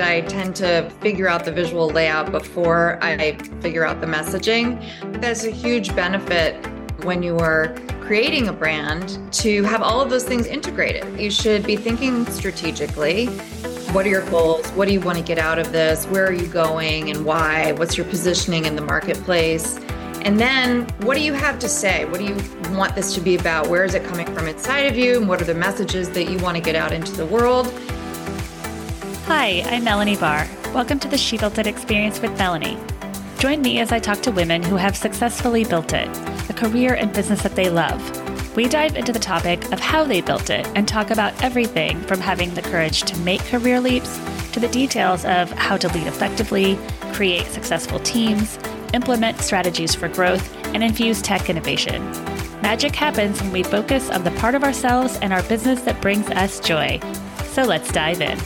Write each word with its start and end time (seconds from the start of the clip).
I 0.00 0.22
tend 0.22 0.56
to 0.56 0.90
figure 1.00 1.28
out 1.28 1.44
the 1.44 1.52
visual 1.52 1.88
layout 1.88 2.32
before 2.32 2.98
I 3.02 3.36
figure 3.60 3.84
out 3.84 4.00
the 4.00 4.06
messaging. 4.06 4.80
There's 5.20 5.44
a 5.44 5.50
huge 5.50 5.94
benefit 5.94 6.54
when 7.04 7.22
you 7.22 7.38
are 7.38 7.74
creating 8.00 8.48
a 8.48 8.52
brand 8.52 9.18
to 9.34 9.62
have 9.62 9.82
all 9.82 10.00
of 10.00 10.10
those 10.10 10.24
things 10.24 10.46
integrated. 10.46 11.20
You 11.20 11.30
should 11.30 11.64
be 11.64 11.76
thinking 11.76 12.26
strategically. 12.26 13.26
What 13.92 14.06
are 14.06 14.08
your 14.08 14.28
goals? 14.30 14.68
What 14.70 14.88
do 14.88 14.92
you 14.92 15.00
want 15.00 15.18
to 15.18 15.24
get 15.24 15.38
out 15.38 15.58
of 15.58 15.72
this? 15.72 16.06
Where 16.06 16.26
are 16.26 16.32
you 16.32 16.46
going 16.46 17.10
and 17.10 17.24
why? 17.24 17.72
What's 17.72 17.96
your 17.96 18.06
positioning 18.06 18.64
in 18.64 18.76
the 18.76 18.82
marketplace? 18.82 19.78
And 20.22 20.38
then 20.38 20.88
what 21.02 21.16
do 21.16 21.22
you 21.22 21.32
have 21.32 21.58
to 21.60 21.68
say? 21.68 22.04
What 22.04 22.18
do 22.18 22.26
you 22.26 22.36
want 22.76 22.94
this 22.94 23.14
to 23.14 23.20
be 23.20 23.36
about? 23.36 23.68
Where 23.68 23.84
is 23.84 23.94
it 23.94 24.04
coming 24.04 24.26
from 24.34 24.48
inside 24.48 24.86
of 24.86 24.96
you? 24.96 25.18
And 25.18 25.28
what 25.28 25.40
are 25.40 25.46
the 25.46 25.54
messages 25.54 26.10
that 26.10 26.24
you 26.24 26.38
want 26.38 26.56
to 26.56 26.62
get 26.62 26.74
out 26.74 26.92
into 26.92 27.12
the 27.12 27.26
world? 27.26 27.72
Hi, 29.32 29.62
I'm 29.66 29.84
Melanie 29.84 30.16
Barr. 30.16 30.48
Welcome 30.74 30.98
to 30.98 31.06
the 31.06 31.16
She 31.16 31.38
Built 31.38 31.56
It 31.56 31.68
Experience 31.68 32.20
with 32.20 32.36
Melanie. 32.36 32.76
Join 33.38 33.62
me 33.62 33.78
as 33.78 33.92
I 33.92 34.00
talk 34.00 34.22
to 34.22 34.32
women 34.32 34.60
who 34.60 34.74
have 34.74 34.96
successfully 34.96 35.62
built 35.62 35.92
it, 35.92 36.08
a 36.50 36.52
career 36.52 36.94
and 36.94 37.12
business 37.12 37.44
that 37.44 37.54
they 37.54 37.70
love. 37.70 38.56
We 38.56 38.66
dive 38.66 38.96
into 38.96 39.12
the 39.12 39.20
topic 39.20 39.70
of 39.70 39.78
how 39.78 40.02
they 40.02 40.20
built 40.20 40.50
it 40.50 40.66
and 40.74 40.88
talk 40.88 41.12
about 41.12 41.40
everything 41.44 42.00
from 42.00 42.18
having 42.18 42.52
the 42.54 42.62
courage 42.62 43.02
to 43.02 43.16
make 43.20 43.40
career 43.42 43.78
leaps 43.78 44.18
to 44.50 44.58
the 44.58 44.66
details 44.66 45.24
of 45.24 45.52
how 45.52 45.76
to 45.76 45.86
lead 45.94 46.08
effectively, 46.08 46.76
create 47.12 47.46
successful 47.46 48.00
teams, 48.00 48.58
implement 48.94 49.38
strategies 49.38 49.94
for 49.94 50.08
growth, 50.08 50.52
and 50.74 50.82
infuse 50.82 51.22
tech 51.22 51.48
innovation. 51.48 52.02
Magic 52.62 52.96
happens 52.96 53.40
when 53.40 53.52
we 53.52 53.62
focus 53.62 54.10
on 54.10 54.24
the 54.24 54.32
part 54.32 54.56
of 54.56 54.64
ourselves 54.64 55.20
and 55.22 55.32
our 55.32 55.44
business 55.44 55.82
that 55.82 56.00
brings 56.00 56.28
us 56.30 56.58
joy. 56.58 56.98
So 57.44 57.62
let's 57.62 57.92
dive 57.92 58.20
in. 58.20 58.36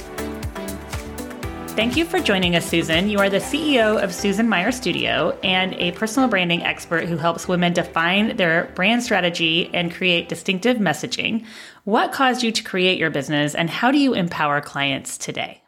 Thank 1.74 1.96
you 1.96 2.04
for 2.04 2.20
joining 2.20 2.54
us, 2.54 2.64
Susan. 2.64 3.08
You 3.08 3.18
are 3.18 3.28
the 3.28 3.38
CEO 3.38 4.00
of 4.00 4.14
Susan 4.14 4.48
Meier 4.48 4.70
Studio 4.70 5.36
and 5.42 5.74
a 5.74 5.90
personal 5.90 6.28
branding 6.28 6.62
expert 6.62 7.08
who 7.08 7.16
helps 7.16 7.48
women 7.48 7.72
define 7.72 8.36
their 8.36 8.70
brand 8.76 9.02
strategy 9.02 9.74
and 9.74 9.92
create 9.92 10.28
distinctive 10.28 10.76
messaging. 10.76 11.44
What 11.82 12.12
caused 12.12 12.44
you 12.44 12.52
to 12.52 12.62
create 12.62 12.96
your 12.96 13.10
business, 13.10 13.56
and 13.56 13.68
how 13.68 13.90
do 13.90 13.98
you 13.98 14.14
empower 14.14 14.60
clients 14.60 15.18
today? 15.18 15.62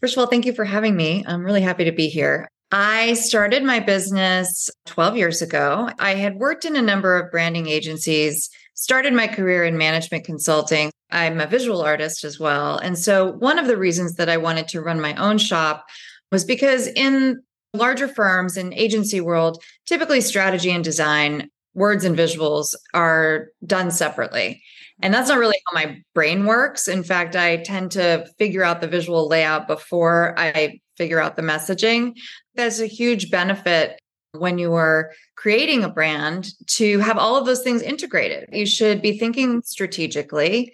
First 0.00 0.16
of 0.16 0.20
all, 0.20 0.28
thank 0.28 0.46
you 0.46 0.52
for 0.52 0.64
having 0.64 0.96
me. 0.96 1.24
I'm 1.26 1.42
really 1.42 1.62
happy 1.62 1.84
to 1.86 1.92
be 1.92 2.06
here. 2.06 2.46
I 2.70 3.14
started 3.14 3.64
my 3.64 3.80
business 3.80 4.70
12 4.86 5.16
years 5.16 5.42
ago. 5.42 5.90
I 5.98 6.14
had 6.14 6.36
worked 6.36 6.64
in 6.64 6.76
a 6.76 6.82
number 6.82 7.18
of 7.18 7.32
branding 7.32 7.66
agencies, 7.66 8.48
started 8.74 9.12
my 9.12 9.26
career 9.26 9.64
in 9.64 9.76
management 9.76 10.24
consulting. 10.24 10.92
I'm 11.10 11.40
a 11.40 11.46
visual 11.46 11.82
artist 11.82 12.24
as 12.24 12.40
well. 12.40 12.78
And 12.78 12.98
so, 12.98 13.32
one 13.32 13.58
of 13.58 13.66
the 13.66 13.76
reasons 13.76 14.14
that 14.16 14.28
I 14.28 14.36
wanted 14.36 14.68
to 14.68 14.80
run 14.80 15.00
my 15.00 15.14
own 15.14 15.38
shop 15.38 15.86
was 16.32 16.44
because 16.44 16.88
in 16.88 17.42
larger 17.72 18.08
firms 18.08 18.56
and 18.56 18.72
agency 18.74 19.20
world, 19.20 19.62
typically 19.86 20.20
strategy 20.20 20.70
and 20.70 20.82
design, 20.82 21.48
words 21.74 22.04
and 22.04 22.16
visuals 22.16 22.74
are 22.94 23.48
done 23.64 23.90
separately. 23.90 24.62
And 25.02 25.12
that's 25.12 25.28
not 25.28 25.38
really 25.38 25.60
how 25.66 25.74
my 25.74 26.02
brain 26.14 26.46
works. 26.46 26.88
In 26.88 27.02
fact, 27.02 27.36
I 27.36 27.58
tend 27.58 27.92
to 27.92 28.26
figure 28.38 28.64
out 28.64 28.80
the 28.80 28.88
visual 28.88 29.28
layout 29.28 29.68
before 29.68 30.34
I 30.38 30.80
figure 30.96 31.20
out 31.20 31.36
the 31.36 31.42
messaging. 31.42 32.14
There's 32.54 32.80
a 32.80 32.86
huge 32.86 33.30
benefit 33.30 34.00
when 34.32 34.58
you 34.58 34.72
are 34.74 35.12
creating 35.36 35.84
a 35.84 35.88
brand 35.88 36.48
to 36.66 36.98
have 37.00 37.18
all 37.18 37.36
of 37.36 37.46
those 37.46 37.62
things 37.62 37.82
integrated. 37.82 38.48
You 38.52 38.66
should 38.66 39.02
be 39.02 39.18
thinking 39.18 39.62
strategically. 39.62 40.72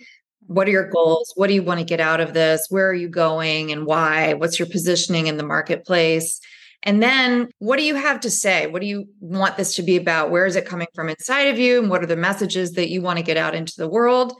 What 0.52 0.68
are 0.68 0.72
your 0.72 0.88
goals? 0.88 1.32
What 1.34 1.48
do 1.48 1.54
you 1.54 1.62
want 1.62 1.80
to 1.80 1.84
get 1.84 2.00
out 2.00 2.20
of 2.20 2.34
this? 2.34 2.66
Where 2.68 2.88
are 2.88 2.94
you 2.94 3.08
going 3.08 3.72
and 3.72 3.86
why? 3.86 4.34
What's 4.34 4.58
your 4.58 4.68
positioning 4.68 5.26
in 5.26 5.36
the 5.36 5.44
marketplace? 5.44 6.40
And 6.82 7.02
then 7.02 7.48
what 7.58 7.78
do 7.78 7.84
you 7.84 7.94
have 7.94 8.20
to 8.20 8.30
say? 8.30 8.66
What 8.66 8.82
do 8.82 8.88
you 8.88 9.06
want 9.20 9.56
this 9.56 9.76
to 9.76 9.82
be 9.82 9.96
about? 9.96 10.30
Where 10.30 10.46
is 10.46 10.56
it 10.56 10.66
coming 10.66 10.88
from 10.94 11.08
inside 11.08 11.48
of 11.48 11.58
you? 11.58 11.80
And 11.80 11.88
what 11.88 12.02
are 12.02 12.06
the 12.06 12.16
messages 12.16 12.72
that 12.72 12.90
you 12.90 13.00
want 13.02 13.18
to 13.18 13.24
get 13.24 13.36
out 13.36 13.54
into 13.54 13.74
the 13.76 13.88
world? 13.88 14.34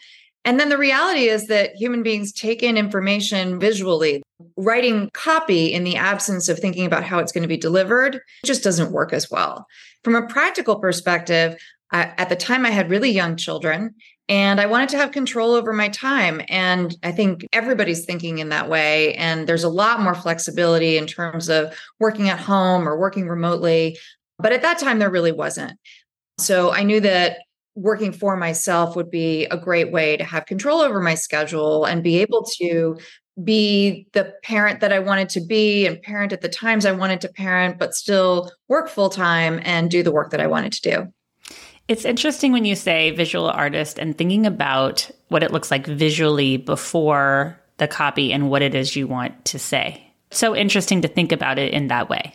And 0.45 0.59
then 0.59 0.69
the 0.69 0.79
reality 0.79 1.29
is 1.29 1.47
that 1.47 1.77
human 1.77 2.03
beings 2.03 2.33
take 2.33 2.65
in 2.65 2.77
information 2.77 3.61
visually. 3.61 4.23
Writing 4.57 5.09
copy 5.15 5.73
in 5.73 5.85
the 5.85 5.95
absence 5.95 6.49
of 6.49 6.59
thinking 6.59 6.85
about 6.85 7.05
how 7.05 7.21
it's 7.21 7.31
going 7.31 7.43
to 7.43 7.49
be 7.49 7.57
delivered 7.57 8.21
just 8.45 8.65
doesn't 8.65 8.91
work 8.91 9.13
as 9.13 9.31
well. 9.31 9.67
From 10.03 10.17
a 10.17 10.27
practical 10.27 10.81
perspective, 10.81 11.57
at 11.93 12.29
the 12.29 12.37
time 12.37 12.67
I 12.67 12.71
had 12.71 12.91
really 12.91 13.11
young 13.11 13.37
children 13.37 13.95
and 14.29 14.61
I 14.61 14.67
wanted 14.67 14.89
to 14.91 14.97
have 14.97 15.13
control 15.13 15.53
over 15.53 15.73
my 15.73 15.89
time. 15.89 16.41
And 16.49 16.97
I 17.03 17.13
think 17.13 17.47
everybody's 17.53 18.05
thinking 18.05 18.39
in 18.39 18.49
that 18.51 18.69
way. 18.69 19.15
And 19.15 19.47
there's 19.47 19.65
a 19.65 19.69
lot 19.69 20.01
more 20.01 20.15
flexibility 20.15 20.97
in 20.97 21.07
terms 21.07 21.49
of 21.49 21.77
working 21.99 22.29
at 22.29 22.39
home 22.39 22.89
or 22.89 22.99
working 22.99 23.29
remotely. 23.29 23.99
But 24.39 24.53
at 24.53 24.63
that 24.63 24.79
time, 24.79 24.99
there 24.99 25.11
really 25.11 25.33
wasn't. 25.33 25.73
So 26.39 26.73
I 26.73 26.83
knew 26.83 27.01
that 27.01 27.39
working 27.75 28.13
for 28.13 28.37
myself 28.37 28.97
would 28.97 29.11
be 29.11 29.47
a 29.47 29.57
great 29.57 29.93
way 29.93 30.17
to 30.17 30.25
have 30.25 30.47
control 30.47 30.81
over 30.81 31.01
my 31.01 31.15
schedule 31.15 31.85
and 31.85 32.03
be 32.03 32.19
able 32.19 32.45
to 32.59 32.99
be 33.43 34.07
the 34.13 34.33
parent 34.43 34.81
that 34.81 34.93
I 34.93 34.99
wanted 34.99 35.31
to 35.31 35.41
be 35.41 35.87
and 35.87 36.01
parent 36.03 36.33
at 36.33 36.43
the 36.43 36.49
times 36.49 36.85
I 36.85 36.93
wanted 36.93 37.23
to 37.23 37.29
parent, 37.29 37.79
but 37.79 37.95
still 37.95 38.51
work 38.69 38.89
full 38.89 39.09
time 39.09 39.61
and 39.65 39.91
do 39.91 40.03
the 40.03 40.13
work 40.13 40.31
that 40.31 40.41
I 40.41 40.47
wanted 40.47 40.73
to 40.73 40.91
do. 40.91 41.13
It's 41.89 42.05
interesting 42.05 42.53
when 42.53 42.65
you 42.65 42.75
say 42.75 43.11
visual 43.11 43.49
artist 43.49 43.99
and 43.99 44.17
thinking 44.17 44.47
about 44.47 45.11
what 45.29 45.43
it 45.43 45.53
looks 45.53 45.71
like 45.71 45.87
visually 45.87 46.57
before 46.57 47.59
the 47.79 47.89
copy 47.89 48.33
and 48.33 48.49
what 48.49 48.63
it 48.63 48.75
is 48.75 48.97
you 48.97 49.07
want 49.07 49.45
to 49.47 49.59
say. 49.59 50.03
So 50.31 50.57
interesting 50.57 51.03
to 51.03 51.09
think 51.09 51.33
about 51.33 51.59
it 51.59 51.73
in 51.73 51.89
that 51.89 52.09
way. 52.09 52.35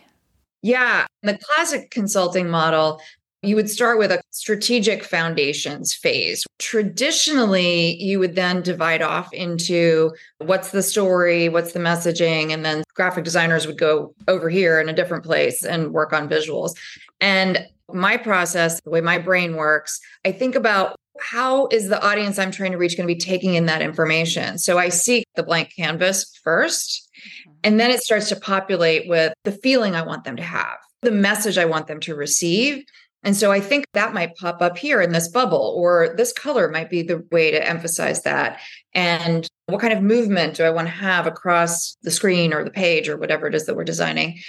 Yeah. 0.62 1.06
The 1.24 1.38
classic 1.38 1.92
consulting 1.92 2.50
model 2.50 3.00
you 3.44 3.56
would 3.56 3.70
start 3.70 4.00
with 4.00 4.12
a 4.12 4.22
strategic 4.32 5.04
foundations 5.04 5.94
phase. 5.94 6.44
Traditionally, 6.58 7.96
you 8.02 8.20
would 8.20 8.36
then 8.36 8.64
divide 8.64 9.02
off 9.02 9.32
into 9.32 10.12
what's 10.40 10.72
the 10.72 10.82
story, 10.82 11.48
what's 11.48 11.74
the 11.74 11.80
messaging, 11.80 12.52
and 12.52 12.66
then 12.66 12.84
graphic 12.96 13.24
designers 13.24 13.68
would 13.68 13.78
go 13.78 14.14
over 14.28 14.50
here 14.50 14.82
in 14.82 14.90
a 14.90 14.94
different 14.94 15.24
place 15.24 15.64
and 15.64 15.94
work 15.94 16.14
on 16.14 16.28
visuals. 16.28 16.76
And 17.22 17.68
my 17.94 18.18
process, 18.18 18.82
the 18.82 18.90
way 18.90 19.02
my 19.02 19.18
brain 19.18 19.56
works, 19.56 20.00
I 20.26 20.32
think 20.32 20.56
about 20.56 20.96
how 21.20 21.68
is 21.68 21.90
the 21.90 22.04
audience 22.06 22.38
I'm 22.38 22.52
trying 22.52 22.72
to 22.72 22.78
reach 22.78 22.96
going 22.96 23.08
to 23.08 23.14
be 23.14 23.20
taking 23.20 23.56
in 23.56 23.66
that 23.66 23.82
information? 23.82 24.58
So 24.58 24.78
I 24.78 24.90
seek 24.90 25.26
the 25.36 25.44
blank 25.44 25.74
canvas 25.76 26.40
first, 26.44 27.10
mm-hmm. 27.18 27.52
and 27.64 27.80
then 27.80 27.92
it 27.92 28.02
starts 28.02 28.30
to 28.30 28.36
populate 28.36 29.08
with 29.08 29.34
the 29.44 29.52
feeling 29.52 29.96
I 29.96 30.04
want 30.04 30.24
them 30.24 30.36
to 30.38 30.44
have, 30.44 30.78
the 31.02 31.12
message 31.12 31.58
I 31.58 31.66
want 31.66 31.88
them 31.88 32.00
to 32.02 32.16
receive. 32.16 32.84
And 33.24 33.36
so 33.36 33.52
I 33.52 33.60
think 33.60 33.86
that 33.94 34.14
might 34.14 34.36
pop 34.36 34.62
up 34.62 34.78
here 34.78 35.02
in 35.02 35.12
this 35.12 35.28
bubble, 35.28 35.74
or 35.76 36.14
this 36.16 36.32
color 36.32 36.70
might 36.70 36.90
be 36.90 37.02
the 37.02 37.26
way 37.32 37.52
to 37.52 37.68
emphasize 37.68 38.22
that. 38.24 38.60
And 38.94 39.48
what 39.66 39.82
kind 39.82 39.92
of 39.92 40.04
movement 40.04 40.56
do 40.56 40.64
I 40.64 40.70
want 40.70 40.88
to 40.88 40.94
have 40.94 41.26
across 41.26 41.98
the 42.04 42.12
screen 42.12 42.54
or 42.54 42.64
the 42.64 42.70
page 42.70 43.10
or 43.10 43.18
whatever 43.18 43.48
it 43.48 43.56
is 43.56 43.66
that 43.66 43.76
we're 43.76 43.84
designing? 43.84 44.40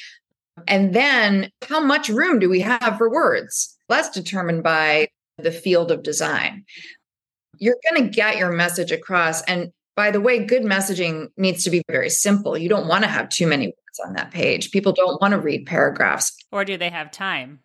And 0.66 0.94
then 0.94 1.50
how 1.68 1.80
much 1.80 2.08
room 2.08 2.38
do 2.38 2.48
we 2.48 2.60
have 2.60 2.98
for 2.98 3.10
words? 3.10 3.76
That's 3.88 4.10
determined 4.10 4.62
by 4.62 5.08
the 5.38 5.52
field 5.52 5.90
of 5.90 6.02
design. 6.02 6.64
You're 7.58 7.76
going 7.90 8.04
to 8.04 8.10
get 8.10 8.36
your 8.36 8.52
message 8.52 8.92
across. 8.92 9.42
And 9.42 9.72
by 9.96 10.10
the 10.10 10.20
way, 10.20 10.44
good 10.44 10.62
messaging 10.62 11.28
needs 11.36 11.64
to 11.64 11.70
be 11.70 11.82
very 11.90 12.10
simple. 12.10 12.56
You 12.56 12.68
don't 12.68 12.88
want 12.88 13.04
to 13.04 13.10
have 13.10 13.28
too 13.28 13.46
many 13.46 13.66
words 13.66 14.00
on 14.06 14.14
that 14.14 14.30
page. 14.30 14.70
People 14.70 14.92
don't 14.92 15.20
want 15.20 15.32
to 15.32 15.40
read 15.40 15.66
paragraphs. 15.66 16.36
Or 16.52 16.64
do 16.64 16.76
they 16.76 16.90
have 16.90 17.10
time? 17.10 17.60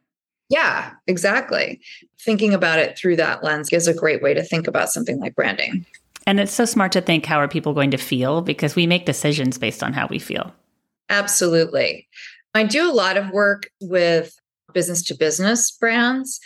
Yeah, 0.50 0.92
exactly. 1.08 1.80
Thinking 2.20 2.54
about 2.54 2.80
it 2.80 2.98
through 2.98 3.16
that 3.18 3.44
lens 3.44 3.70
is 3.72 3.88
a 3.88 3.94
great 3.94 4.22
way 4.22 4.34
to 4.34 4.44
think 4.44 4.68
about 4.68 4.90
something 4.90 5.20
like 5.20 5.36
branding. 5.36 5.86
And 6.26 6.40
it's 6.40 6.54
so 6.54 6.66
smart 6.66 6.92
to 6.94 7.02
think 7.02 7.26
how 7.26 7.38
are 7.38 7.48
people 7.48 7.74
going 7.74 7.92
to 7.92 7.98
feel 7.98 8.42
because 8.42 8.76
we 8.76 8.88
make 8.88 9.06
decisions 9.06 9.58
based 9.58 9.84
on 9.84 9.94
how 9.94 10.08
we 10.08 10.20
feel. 10.20 10.54
Absolutely. 11.10 12.08
I 12.54 12.64
do 12.64 12.90
a 12.90 12.94
lot 12.94 13.18
of 13.18 13.32
work 13.32 13.70
with 13.82 14.36
business 14.74 15.04
to 15.04 15.16
business 15.16 15.72
brands. 15.72 16.40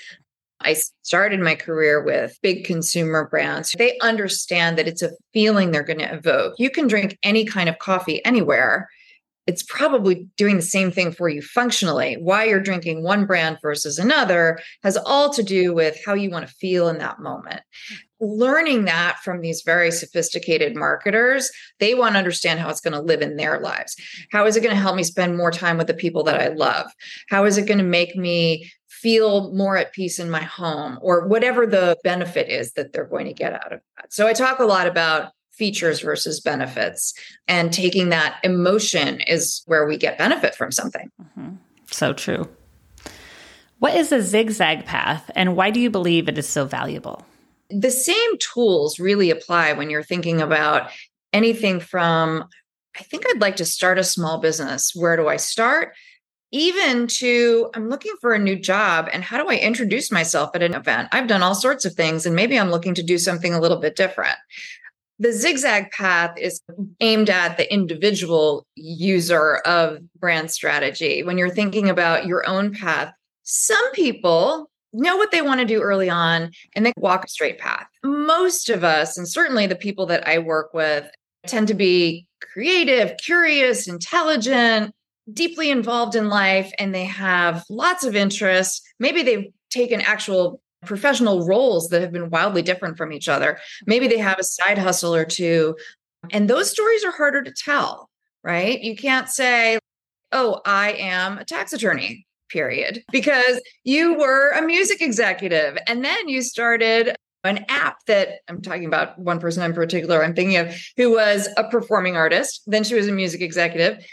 I 0.62 0.76
started 1.04 1.40
my 1.40 1.56
career 1.56 2.04
with 2.04 2.38
big 2.42 2.66
consumer 2.66 3.28
brands. 3.30 3.76
They 3.78 3.98
understand 4.02 4.78
that 4.78 4.88
it's 4.88 5.04
a 5.04 5.12
feeling 5.34 5.72
they're 5.72 5.84
going 5.84 6.00
to 6.00 6.14
evoke. 6.14 6.56
You 6.58 6.70
can 6.70 6.88
drink 6.88 7.18
any 7.24 7.46
kind 7.46 7.70
of 7.70 7.78
coffee 7.80 8.24
anywhere 8.26 8.88
it's 9.48 9.64
probably 9.64 10.28
doing 10.36 10.58
the 10.58 10.62
same 10.62 10.92
thing 10.92 11.12
for 11.14 11.30
you 11.30 11.42
functionally. 11.42 12.18
Why 12.20 12.44
you're 12.44 12.60
drinking 12.60 13.02
one 13.02 13.26
brand 13.26 13.58
versus 13.62 13.98
another 13.98 14.60
has 14.84 14.98
all 14.98 15.34
to 15.34 15.42
do 15.42 15.74
with 15.74 15.98
how 16.06 16.14
you 16.14 16.30
want 16.30 16.46
to 16.48 16.54
feel 16.56 16.90
in 16.90 16.98
that 17.00 17.20
moment. 17.20 17.62
Learning 18.20 18.86
that 18.86 19.20
from 19.24 19.42
these 19.42 19.62
very 19.62 19.92
sophisticated 19.92 20.76
marketers, 20.76 21.52
they 21.80 21.94
want 21.94 22.14
to 22.14 22.20
understand 22.20 22.60
how 22.60 22.70
it's 22.70 22.82
going 22.82 22.94
to 22.94 23.02
live 23.02 23.22
in 23.22 23.36
their 23.36 23.60
lives. 23.60 23.96
How 24.32 24.46
is 24.46 24.56
it 24.56 24.62
going 24.62 24.76
to 24.76 24.82
help 24.82 24.96
me 24.96 25.04
spend 25.04 25.38
more 25.38 25.52
time 25.52 25.78
with 25.78 25.88
the 25.88 25.94
people 25.94 26.24
that 26.24 26.42
I 26.42 26.48
love? 26.48 26.92
How 27.30 27.46
is 27.46 27.58
it 27.58 27.68
going 27.68 27.78
to 27.78 27.84
make 27.84 28.16
me 28.16 28.72
feel 28.88 29.54
more 29.54 29.78
at 29.78 29.94
peace 29.94 30.18
in 30.18 30.32
my 30.32 30.42
home 30.42 30.98
or 31.02 31.28
whatever 31.28 31.68
the 31.68 31.96
benefit 32.04 32.50
is 32.50 32.74
that 32.74 32.92
they're 32.92 33.06
going 33.06 33.28
to 33.28 33.34
get 33.34 33.54
out 33.54 33.72
of 33.72 33.82
that? 33.98 34.12
So 34.12 34.28
I 34.28 34.34
talk 34.34 34.60
a 34.60 34.66
lot 34.66 34.88
about 34.88 35.32
features 35.58 36.02
versus 36.02 36.40
benefits. 36.40 37.14
And 37.48 37.74
taking 37.74 38.10
that 38.10 38.40
emotion 38.44 39.22
is 39.22 39.64
where 39.66 39.88
we 39.88 39.98
get 39.98 40.18
benefit 40.18 40.56
from 40.56 40.72
something. 40.72 41.10
Mm-hmm. 41.22 41.56
So 41.92 42.14
true. 42.14 42.48
What 43.80 43.96
is 43.96 44.12
a 44.12 44.22
zigzag 44.22 44.86
path 44.86 45.30
and 45.36 45.56
why 45.56 45.72
do 45.72 45.80
you 45.80 45.90
believe 45.90 46.28
it 46.28 46.38
is 46.38 46.48
so 46.48 46.66
valuable? 46.66 47.26
The 47.70 47.92
same 47.92 48.38
tools 48.40 49.00
really 49.00 49.30
apply 49.30 49.74
when 49.74 49.90
you're 49.90 50.04
thinking 50.04 50.42
about 50.42 50.90
anything 51.34 51.80
from, 51.80 52.46
I 52.98 53.04
think 53.04 53.26
I'd 53.28 53.42
like 53.42 53.58
to 53.58 53.66
start 53.66 54.00
a 54.00 54.04
small 54.04 54.40
business. 54.40 54.94
Where 54.96 55.18
do 55.18 55.28
I 55.28 55.38
start? 55.38 55.94
Even 56.52 57.08
to, 57.08 57.70
I'm 57.74 57.90
looking 57.90 58.14
for 58.22 58.34
a 58.34 58.40
new 58.40 58.56
job 58.56 59.10
and 59.12 59.22
how 59.22 59.42
do 59.42 59.50
I 59.50 59.58
introduce 59.58 60.12
myself 60.12 60.52
at 60.56 60.64
an 60.64 60.74
event? 60.74 61.10
I've 61.12 61.28
done 61.28 61.44
all 61.44 61.56
sorts 61.56 61.84
of 61.84 61.94
things 61.94 62.26
and 62.26 62.36
maybe 62.36 62.58
I'm 62.58 62.72
looking 62.72 62.96
to 62.96 63.04
do 63.04 63.18
something 63.18 63.54
a 63.54 63.60
little 63.60 63.78
bit 63.78 63.98
different. 63.98 64.38
The 65.20 65.34
zigzag 65.34 65.92
path 65.92 66.38
is 66.38 66.62
aimed 67.02 67.30
at 67.30 67.58
the 67.58 67.72
individual 67.74 68.66
user 68.76 69.56
of 69.66 70.00
brand 70.20 70.52
strategy. 70.52 71.24
When 71.24 71.38
you're 71.38 71.50
thinking 71.50 71.90
about 71.90 72.28
your 72.28 72.48
own 72.48 72.74
path, 72.74 73.12
some 73.44 73.92
people 73.92 74.70
know 74.98 75.18
what 75.18 75.32
they 75.32 75.42
want 75.42 75.60
to 75.60 75.66
do 75.66 75.82
early 75.82 76.10
on 76.10 76.52
and 76.76 76.86
they 76.86 76.94
walk 76.98 77.26
a 77.26 77.30
straight 77.30 77.58
path. 77.58 77.88
Most 78.04 78.70
of 78.70 78.84
us, 78.84 79.18
and 79.18 79.28
certainly 79.28 79.68
the 79.68 79.76
people 79.76 80.06
that 80.08 80.28
I 80.28 80.40
work 80.40 80.74
with, 80.74 81.10
tend 81.46 81.68
to 81.70 81.74
be 81.74 82.26
creative, 82.42 83.16
curious, 83.18 83.88
intelligent, 83.88 84.94
deeply 85.32 85.70
involved 85.70 86.16
in 86.16 86.30
life, 86.30 86.72
and 86.80 86.94
they 86.94 87.06
have 87.06 87.64
lots 87.70 88.04
of 88.04 88.16
interests. 88.16 88.82
Maybe 89.00 89.24
they've 89.24 89.48
taken 89.70 90.02
actual 90.02 90.62
professional 90.86 91.46
roles 91.46 91.90
that 91.90 92.02
have 92.02 92.12
been 92.12 92.30
wildly 92.30 92.62
different 92.62 92.98
from 92.98 93.12
each 93.12 93.28
other. 93.28 93.60
Maybe 93.86 94.08
they 94.08 94.20
have 94.20 94.40
a 94.40 94.44
side 94.44 94.78
hustle 94.78 95.14
or 95.14 95.26
two. 95.26 95.76
And 96.32 96.50
those 96.50 96.70
stories 96.70 97.04
are 97.04 97.12
harder 97.12 97.42
to 97.44 97.52
tell, 97.52 98.10
right? 98.44 98.80
You 98.82 98.96
can't 98.96 99.28
say, 99.28 99.80
oh, 100.32 100.62
I 100.66 100.94
am 100.94 101.38
a 101.38 101.46
tax 101.46 101.74
attorney, 101.74 102.27
period, 102.50 103.04
because 103.12 103.62
you 103.84 104.16
were 104.16 104.52
a 104.52 104.62
music 104.62 105.02
executive 105.02 105.78
and 105.88 106.04
then 106.04 106.30
you 106.30 106.42
started 106.42 107.16
an 107.44 107.66
app 107.70 108.06
that 108.08 108.40
I'm 108.50 108.62
talking 108.62 108.86
about 108.86 109.18
one 109.20 109.40
person 109.40 109.64
in 109.64 109.74
particular 109.74 110.24
I'm 110.24 110.34
thinking 110.34 110.58
of 110.58 110.76
who 110.98 111.12
was 111.12 111.48
a 111.56 111.64
performing 111.64 112.18
artist. 112.18 112.62
Then 112.68 112.84
she 112.84 112.96
was 112.96 113.08
a 113.08 113.12
music 113.12 113.42
executive. 113.42 114.06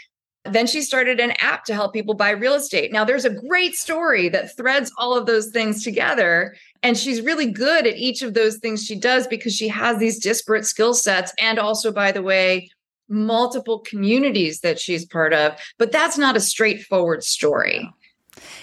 Then 0.45 0.67
she 0.67 0.81
started 0.81 1.19
an 1.19 1.33
app 1.39 1.65
to 1.65 1.73
help 1.73 1.91
people 1.91 2.13
buy 2.13 2.29
real 2.29 2.53
estate. 2.53 2.91
Now, 2.91 3.03
there's 3.03 3.25
a 3.25 3.31
great 3.31 3.73
story 3.73 4.29
that 4.29 4.55
threads 4.55 4.91
all 4.97 5.17
of 5.17 5.25
those 5.25 5.47
things 5.47 5.83
together. 5.83 6.55
And 6.83 6.95
she's 6.95 7.21
really 7.21 7.49
good 7.49 7.87
at 7.87 7.97
each 7.97 8.21
of 8.21 8.35
those 8.35 8.57
things 8.57 8.85
she 8.85 8.95
does 8.95 9.25
because 9.25 9.55
she 9.55 9.67
has 9.69 9.97
these 9.97 10.19
disparate 10.19 10.67
skill 10.67 10.93
sets. 10.93 11.33
And 11.39 11.57
also, 11.57 11.91
by 11.91 12.11
the 12.11 12.21
way, 12.21 12.69
multiple 13.09 13.79
communities 13.79 14.59
that 14.59 14.79
she's 14.79 15.03
part 15.03 15.33
of. 15.33 15.59
But 15.79 15.91
that's 15.91 16.17
not 16.17 16.37
a 16.37 16.39
straightforward 16.41 17.23
story. 17.23 17.89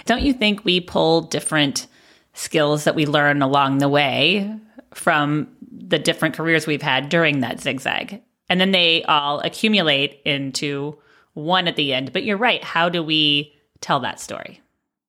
Don't 0.04 0.22
you 0.22 0.32
think 0.32 0.64
we 0.64 0.80
pull 0.80 1.22
different 1.22 1.86
skills 2.34 2.84
that 2.84 2.94
we 2.94 3.06
learn 3.06 3.42
along 3.42 3.78
the 3.78 3.88
way 3.88 4.54
from 4.94 5.48
the 5.70 5.98
different 5.98 6.34
careers 6.34 6.66
we've 6.66 6.82
had 6.82 7.08
during 7.08 7.40
that 7.40 7.60
zigzag? 7.60 8.22
And 8.48 8.60
then 8.60 8.72
they 8.72 9.02
all 9.04 9.40
accumulate 9.40 10.20
into 10.24 10.98
one 11.34 11.68
at 11.68 11.76
the 11.76 11.94
end. 11.94 12.12
But 12.12 12.24
you're 12.24 12.36
right. 12.36 12.62
How 12.62 12.88
do 12.88 13.02
we 13.02 13.54
tell 13.80 14.00
that 14.00 14.20
story? 14.20 14.60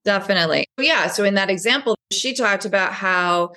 Definitely. 0.05 0.65
Yeah. 0.79 1.07
So 1.07 1.23
in 1.23 1.35
that 1.35 1.49
example, 1.49 1.97
she 2.11 2.33
talked 2.33 2.65
about 2.65 2.93
how 2.93 3.51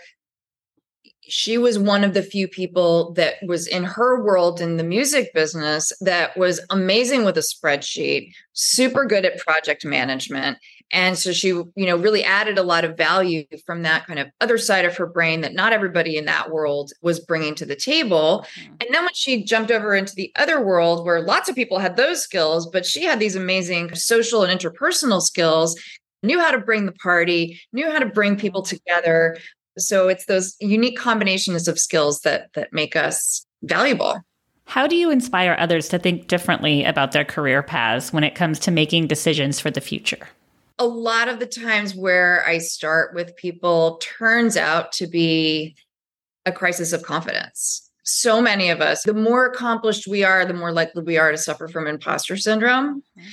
she 1.29 1.59
was 1.59 1.79
one 1.79 2.05
of 2.05 2.15
the 2.15 2.23
few 2.23 2.47
people 2.47 3.13
that 3.15 3.35
was 3.45 3.67
in 3.67 3.83
her 3.83 4.23
world 4.23 4.61
in 4.61 4.77
the 4.77 4.85
music 4.85 5.35
business 5.35 5.93
that 6.01 6.37
was 6.37 6.61
amazing 6.71 7.25
with 7.25 7.37
a 7.37 7.41
spreadsheet, 7.43 8.33
super 8.53 9.05
good 9.05 9.25
at 9.25 9.39
project 9.39 9.85
management. 9.85 10.59
And 10.93 11.19
so 11.19 11.33
she, 11.33 11.49
you 11.49 11.73
know, 11.77 11.97
really 11.97 12.23
added 12.23 12.59
a 12.59 12.63
lot 12.63 12.85
of 12.85 12.97
value 12.97 13.45
from 13.67 13.83
that 13.83 14.07
kind 14.07 14.19
of 14.19 14.29
other 14.41 14.57
side 14.57 14.85
of 14.85 14.97
her 14.97 15.07
brain 15.07 15.41
that 15.41 15.55
not 15.55 15.73
everybody 15.73 16.17
in 16.17 16.27
that 16.27 16.51
world 16.51 16.93
was 17.03 17.19
bringing 17.19 17.55
to 17.57 17.67
the 17.67 17.75
table. 17.75 18.47
Mm-hmm. 18.59 18.75
And 18.81 18.95
then 18.95 19.03
when 19.03 19.15
she 19.15 19.43
jumped 19.43 19.71
over 19.71 19.95
into 19.95 20.15
the 20.15 20.33
other 20.37 20.65
world 20.65 21.05
where 21.05 21.21
lots 21.21 21.49
of 21.49 21.57
people 21.57 21.79
had 21.79 21.97
those 21.97 22.23
skills, 22.23 22.67
but 22.67 22.87
she 22.87 23.05
had 23.05 23.19
these 23.19 23.37
amazing 23.37 23.95
social 23.95 24.45
and 24.45 24.61
interpersonal 24.61 25.21
skills, 25.21 25.79
knew 26.23 26.41
how 26.41 26.53
to 26.53 26.59
bring 26.59 26.87
the 26.87 26.93
party, 26.93 27.61
knew 27.73 27.91
how 27.91 27.99
to 27.99 28.07
bring 28.07 28.37
people 28.37 28.63
together. 28.63 29.37
So 29.79 30.09
it's 30.09 30.27
those 30.27 30.57
unique 30.61 30.99
combinations 30.99 31.69
of 31.69 31.79
skills 31.79 32.21
that 32.21 32.53
that 32.55 32.73
make 32.73 32.97
us 32.97 33.45
valuable. 33.63 34.21
How 34.67 34.87
do 34.87 34.97
you 34.97 35.11
inspire 35.11 35.57
others 35.59 35.89
to 35.91 35.99
think 35.99 36.27
differently 36.27 36.85
about 36.85 37.13
their 37.13 37.25
career 37.25 37.63
paths 37.63 38.13
when 38.13 38.25
it 38.25 38.35
comes 38.35 38.59
to 38.61 38.71
making 38.71 39.07
decisions 39.07 39.61
for 39.61 39.71
the 39.71 39.81
future? 39.81 40.29
A 40.79 40.87
lot 40.87 41.29
of 41.29 41.39
the 41.39 41.47
times 41.47 41.95
where 41.95 42.47
I 42.47 42.59
start 42.59 43.15
with 43.15 43.37
people 43.37 43.99
turns 44.03 44.57
out 44.57 44.93
to 44.93 45.07
be 45.07 45.77
a 46.45 46.53
crisis 46.53 46.93
of 46.93 47.03
confidence. 47.03 47.83
So 48.05 48.41
many 48.41 48.71
of 48.71 48.81
us, 48.81 49.03
the 49.03 49.15
more 49.15 49.47
accomplished 49.47 50.07
we 50.07 50.23
are, 50.23 50.45
the 50.45 50.55
more 50.55 50.71
likely 50.71 51.03
we 51.03 51.19
are 51.19 51.33
to 51.33 51.39
suffer 51.39 51.67
from 51.67 51.89
imposter 51.89 52.37
syndrome. 52.37 53.03
Mm-hmm. 53.19 53.29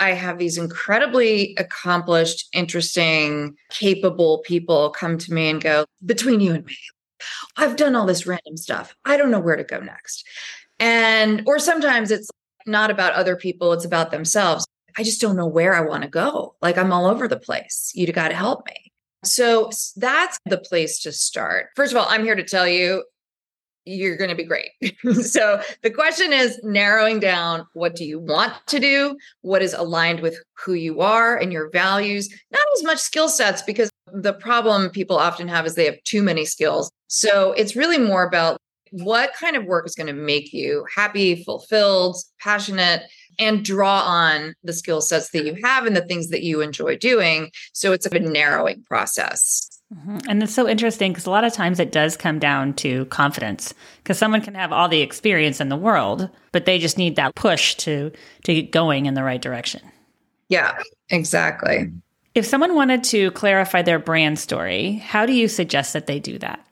I 0.00 0.10
have 0.10 0.38
these 0.38 0.58
incredibly 0.58 1.56
accomplished, 1.58 2.46
interesting, 2.52 3.56
capable 3.70 4.38
people 4.38 4.90
come 4.90 5.18
to 5.18 5.32
me 5.32 5.48
and 5.48 5.62
go, 5.62 5.86
Between 6.04 6.40
you 6.40 6.54
and 6.54 6.64
me, 6.64 6.76
I've 7.56 7.76
done 7.76 7.96
all 7.96 8.06
this 8.06 8.26
random 8.26 8.56
stuff. 8.56 8.94
I 9.04 9.16
don't 9.16 9.30
know 9.30 9.40
where 9.40 9.56
to 9.56 9.64
go 9.64 9.80
next. 9.80 10.26
And, 10.78 11.42
or 11.46 11.58
sometimes 11.58 12.10
it's 12.10 12.30
not 12.66 12.90
about 12.90 13.14
other 13.14 13.34
people, 13.34 13.72
it's 13.72 13.84
about 13.84 14.10
themselves. 14.10 14.66
I 14.96 15.02
just 15.02 15.20
don't 15.20 15.36
know 15.36 15.46
where 15.46 15.74
I 15.74 15.80
want 15.80 16.02
to 16.02 16.08
go. 16.08 16.54
Like 16.62 16.78
I'm 16.78 16.92
all 16.92 17.06
over 17.06 17.28
the 17.28 17.38
place. 17.38 17.92
You 17.94 18.10
got 18.12 18.28
to 18.28 18.34
help 18.34 18.66
me. 18.66 18.92
So 19.24 19.70
that's 19.96 20.38
the 20.46 20.58
place 20.58 21.00
to 21.00 21.12
start. 21.12 21.68
First 21.76 21.92
of 21.92 21.98
all, 21.98 22.06
I'm 22.08 22.24
here 22.24 22.36
to 22.36 22.44
tell 22.44 22.66
you 22.68 23.04
you're 23.84 24.16
going 24.16 24.30
to 24.30 24.36
be 24.36 24.44
great. 24.44 24.70
so 25.22 25.60
the 25.82 25.90
question 25.90 26.32
is 26.32 26.60
narrowing 26.62 27.20
down 27.20 27.66
what 27.72 27.96
do 27.96 28.04
you 28.04 28.18
want 28.18 28.52
to 28.66 28.78
do? 28.78 29.16
What 29.40 29.62
is 29.62 29.72
aligned 29.72 30.20
with 30.20 30.38
who 30.64 30.74
you 30.74 31.00
are 31.00 31.36
and 31.36 31.52
your 31.52 31.70
values? 31.70 32.28
Not 32.50 32.66
as 32.76 32.84
much 32.84 32.98
skill 32.98 33.28
sets 33.28 33.62
because 33.62 33.90
the 34.12 34.34
problem 34.34 34.90
people 34.90 35.16
often 35.16 35.48
have 35.48 35.66
is 35.66 35.74
they 35.74 35.86
have 35.86 36.02
too 36.04 36.22
many 36.22 36.44
skills. 36.44 36.90
So 37.08 37.52
it's 37.52 37.76
really 37.76 37.98
more 37.98 38.24
about 38.24 38.58
what 38.90 39.32
kind 39.34 39.56
of 39.56 39.64
work 39.64 39.86
is 39.86 39.94
going 39.94 40.06
to 40.06 40.12
make 40.12 40.52
you 40.52 40.84
happy, 40.94 41.42
fulfilled, 41.44 42.16
passionate, 42.40 43.02
and 43.38 43.64
draw 43.64 44.00
on 44.00 44.54
the 44.64 44.72
skill 44.72 45.00
sets 45.00 45.30
that 45.30 45.44
you 45.44 45.56
have 45.62 45.86
and 45.86 45.96
the 45.96 46.04
things 46.04 46.28
that 46.30 46.42
you 46.42 46.60
enjoy 46.60 46.96
doing. 46.96 47.50
So 47.72 47.92
it's 47.92 48.06
a 48.06 48.18
narrowing 48.18 48.82
process. 48.84 49.78
Mm-hmm. 49.94 50.18
And 50.28 50.42
it's 50.42 50.54
so 50.54 50.68
interesting 50.68 51.12
because 51.12 51.26
a 51.26 51.30
lot 51.30 51.44
of 51.44 51.52
times 51.52 51.80
it 51.80 51.92
does 51.92 52.16
come 52.16 52.38
down 52.38 52.74
to 52.74 53.06
confidence 53.06 53.72
because 54.02 54.18
someone 54.18 54.42
can 54.42 54.54
have 54.54 54.70
all 54.70 54.88
the 54.88 55.00
experience 55.00 55.60
in 55.60 55.70
the 55.70 55.76
world, 55.76 56.28
but 56.52 56.66
they 56.66 56.78
just 56.78 56.98
need 56.98 57.16
that 57.16 57.34
push 57.34 57.74
to 57.76 58.12
to 58.44 58.54
get 58.54 58.70
going 58.70 59.06
in 59.06 59.14
the 59.14 59.22
right 59.22 59.40
direction. 59.40 59.80
Yeah, 60.50 60.78
exactly. 61.08 61.90
If 62.34 62.44
someone 62.44 62.74
wanted 62.74 63.02
to 63.04 63.30
clarify 63.30 63.80
their 63.80 63.98
brand 63.98 64.38
story, 64.38 64.96
how 64.96 65.24
do 65.24 65.32
you 65.32 65.48
suggest 65.48 65.94
that 65.94 66.06
they 66.06 66.20
do 66.20 66.38
that? 66.38 66.64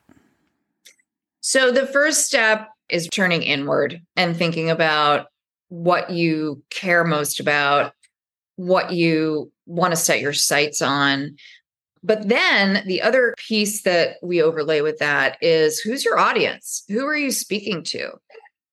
So 1.46 1.70
the 1.70 1.86
first 1.86 2.26
step 2.26 2.70
is 2.88 3.06
turning 3.06 3.44
inward 3.44 4.02
and 4.16 4.36
thinking 4.36 4.68
about 4.68 5.28
what 5.68 6.10
you 6.10 6.60
care 6.70 7.04
most 7.04 7.38
about, 7.38 7.92
what 8.56 8.90
you 8.90 9.52
want 9.64 9.92
to 9.92 9.96
set 9.96 10.20
your 10.20 10.32
sights 10.32 10.82
on. 10.82 11.36
But 12.02 12.28
then 12.28 12.82
the 12.88 13.00
other 13.00 13.32
piece 13.38 13.82
that 13.82 14.16
we 14.24 14.42
overlay 14.42 14.80
with 14.80 14.98
that 14.98 15.38
is 15.40 15.78
who's 15.78 16.04
your 16.04 16.18
audience? 16.18 16.82
Who 16.88 17.06
are 17.06 17.16
you 17.16 17.30
speaking 17.30 17.84
to? 17.84 18.10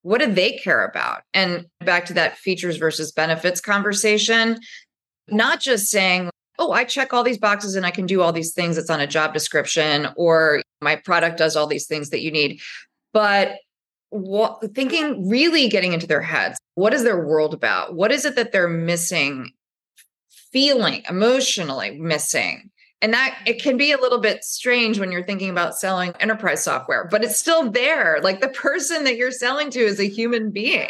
What 0.01 0.22
do 0.22 0.34
they 0.34 0.53
care 0.53 0.84
about? 0.84 1.22
And 1.32 1.68
back 1.82 2.08
to 2.08 2.13
that 2.13 2.39
features 2.39 2.77
versus 2.77 3.12
benefits 3.12 3.62
conversation, 3.62 4.58
not 5.27 5.60
just 5.62 5.92
saying, 5.92 6.32
oh, 6.60 6.72
I 6.72 6.83
check 6.83 7.13
all 7.13 7.24
these 7.24 7.38
boxes 7.38 7.75
and 7.75 7.86
I 7.86 7.91
can 7.91 8.05
do 8.05 8.22
all 8.22 8.31
these 8.31 8.53
things 8.53 8.75
that's 8.75 8.89
on 8.89 9.00
a 9.00 9.07
job 9.07 9.33
description, 9.33 10.10
or 10.15 10.62
my 10.81 10.95
product 10.95 11.38
does 11.38 11.55
all 11.55 11.67
these 11.67 11.88
things 11.88 12.10
that 12.10 12.22
you 12.22 12.31
need. 12.31 12.62
But 13.12 13.55
what, 14.10 14.63
thinking, 14.75 15.27
really 15.27 15.67
getting 15.67 15.93
into 15.93 16.07
their 16.07 16.22
heads. 16.22 16.60
What 16.75 16.93
is 16.93 17.03
their 17.03 17.25
world 17.25 17.53
about? 17.53 17.95
What 17.95 18.12
is 18.12 18.25
it 18.25 18.36
that 18.36 18.51
they're 18.51 18.67
missing, 18.67 19.51
feeling 20.51 21.03
emotionally 21.10 22.00
missing? 22.00 22.69
And 23.01 23.13
that 23.13 23.38
it 23.45 23.62
can 23.62 23.75
be 23.75 23.91
a 23.91 23.98
little 23.98 24.19
bit 24.19 24.45
strange 24.45 24.98
when 24.98 25.12
you're 25.12 25.25
thinking 25.25 25.50
about 25.50 25.77
selling 25.77 26.13
enterprise 26.22 26.63
software, 26.63 27.05
but 27.12 27.22
it's 27.22 27.36
still 27.36 27.69
there. 27.69 28.19
Like 28.22 28.39
the 28.39 28.48
person 28.48 29.03
that 29.03 29.17
you're 29.17 29.31
selling 29.31 29.69
to 29.72 29.79
is 29.79 30.00
a 30.00 30.07
human 30.07 30.51
being. 30.51 30.89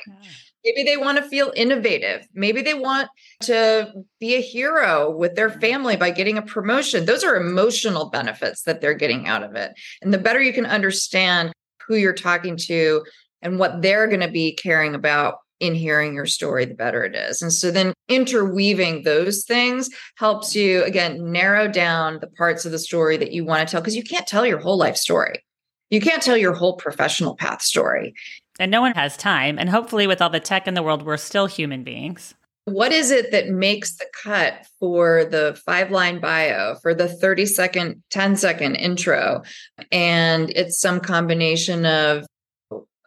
Maybe 0.63 0.83
they 0.83 0.97
want 0.97 1.17
to 1.17 1.23
feel 1.23 1.51
innovative. 1.55 2.25
Maybe 2.33 2.61
they 2.61 2.73
want 2.73 3.09
to 3.41 3.91
be 4.19 4.35
a 4.35 4.41
hero 4.41 5.11
with 5.15 5.35
their 5.35 5.49
mm-hmm. 5.49 5.59
family 5.59 5.95
by 5.97 6.11
getting 6.11 6.37
a 6.37 6.41
promotion. 6.41 7.05
Those 7.05 7.23
are 7.23 7.35
emotional 7.35 8.09
benefits 8.09 8.63
that 8.63 8.81
they're 8.81 8.93
getting 8.93 9.27
out 9.27 9.43
of 9.43 9.55
it. 9.55 9.73
And 10.01 10.13
the 10.13 10.17
better 10.17 10.41
you 10.41 10.53
can 10.53 10.65
understand 10.65 11.51
who 11.87 11.95
you're 11.95 12.13
talking 12.13 12.57
to 12.57 13.03
and 13.41 13.59
what 13.59 13.81
they're 13.81 14.07
going 14.07 14.21
to 14.21 14.31
be 14.31 14.53
caring 14.55 14.95
about 14.95 15.35
in 15.59 15.75
hearing 15.75 16.13
your 16.13 16.25
story, 16.25 16.65
the 16.65 16.73
better 16.73 17.03
it 17.03 17.15
is. 17.15 17.41
And 17.41 17.51
so 17.51 17.71
then 17.71 17.93
interweaving 18.09 19.03
those 19.03 19.45
things 19.45 19.89
helps 20.17 20.55
you, 20.55 20.83
again, 20.83 21.31
narrow 21.31 21.67
down 21.67 22.19
the 22.19 22.27
parts 22.27 22.65
of 22.65 22.71
the 22.71 22.79
story 22.79 23.15
that 23.17 23.31
you 23.31 23.45
want 23.45 23.67
to 23.67 23.71
tell 23.71 23.81
because 23.81 23.95
you 23.95 24.03
can't 24.03 24.27
tell 24.27 24.45
your 24.45 24.59
whole 24.59 24.77
life 24.77 24.97
story. 24.97 25.43
You 25.89 26.01
can't 26.01 26.23
tell 26.23 26.35
your 26.35 26.53
whole 26.53 26.75
professional 26.75 27.35
path 27.35 27.61
story. 27.61 28.13
And 28.59 28.71
no 28.71 28.81
one 28.81 28.93
has 28.93 29.17
time. 29.17 29.57
And 29.57 29.69
hopefully, 29.69 30.07
with 30.07 30.21
all 30.21 30.29
the 30.29 30.39
tech 30.39 30.67
in 30.67 30.73
the 30.73 30.83
world, 30.83 31.03
we're 31.03 31.17
still 31.17 31.47
human 31.47 31.83
beings. 31.83 32.35
What 32.65 32.93
is 32.93 33.11
it 33.11 33.31
that 33.31 33.49
makes 33.49 33.97
the 33.97 34.05
cut 34.23 34.65
for 34.79 35.25
the 35.25 35.59
five 35.65 35.91
line 35.91 36.19
bio, 36.21 36.75
for 36.81 36.93
the 36.93 37.09
30 37.09 37.45
second, 37.45 38.03
10 38.11 38.37
second 38.37 38.75
intro? 38.75 39.43
And 39.91 40.49
it's 40.51 40.79
some 40.79 41.01
combination 41.01 41.85
of 41.85 42.25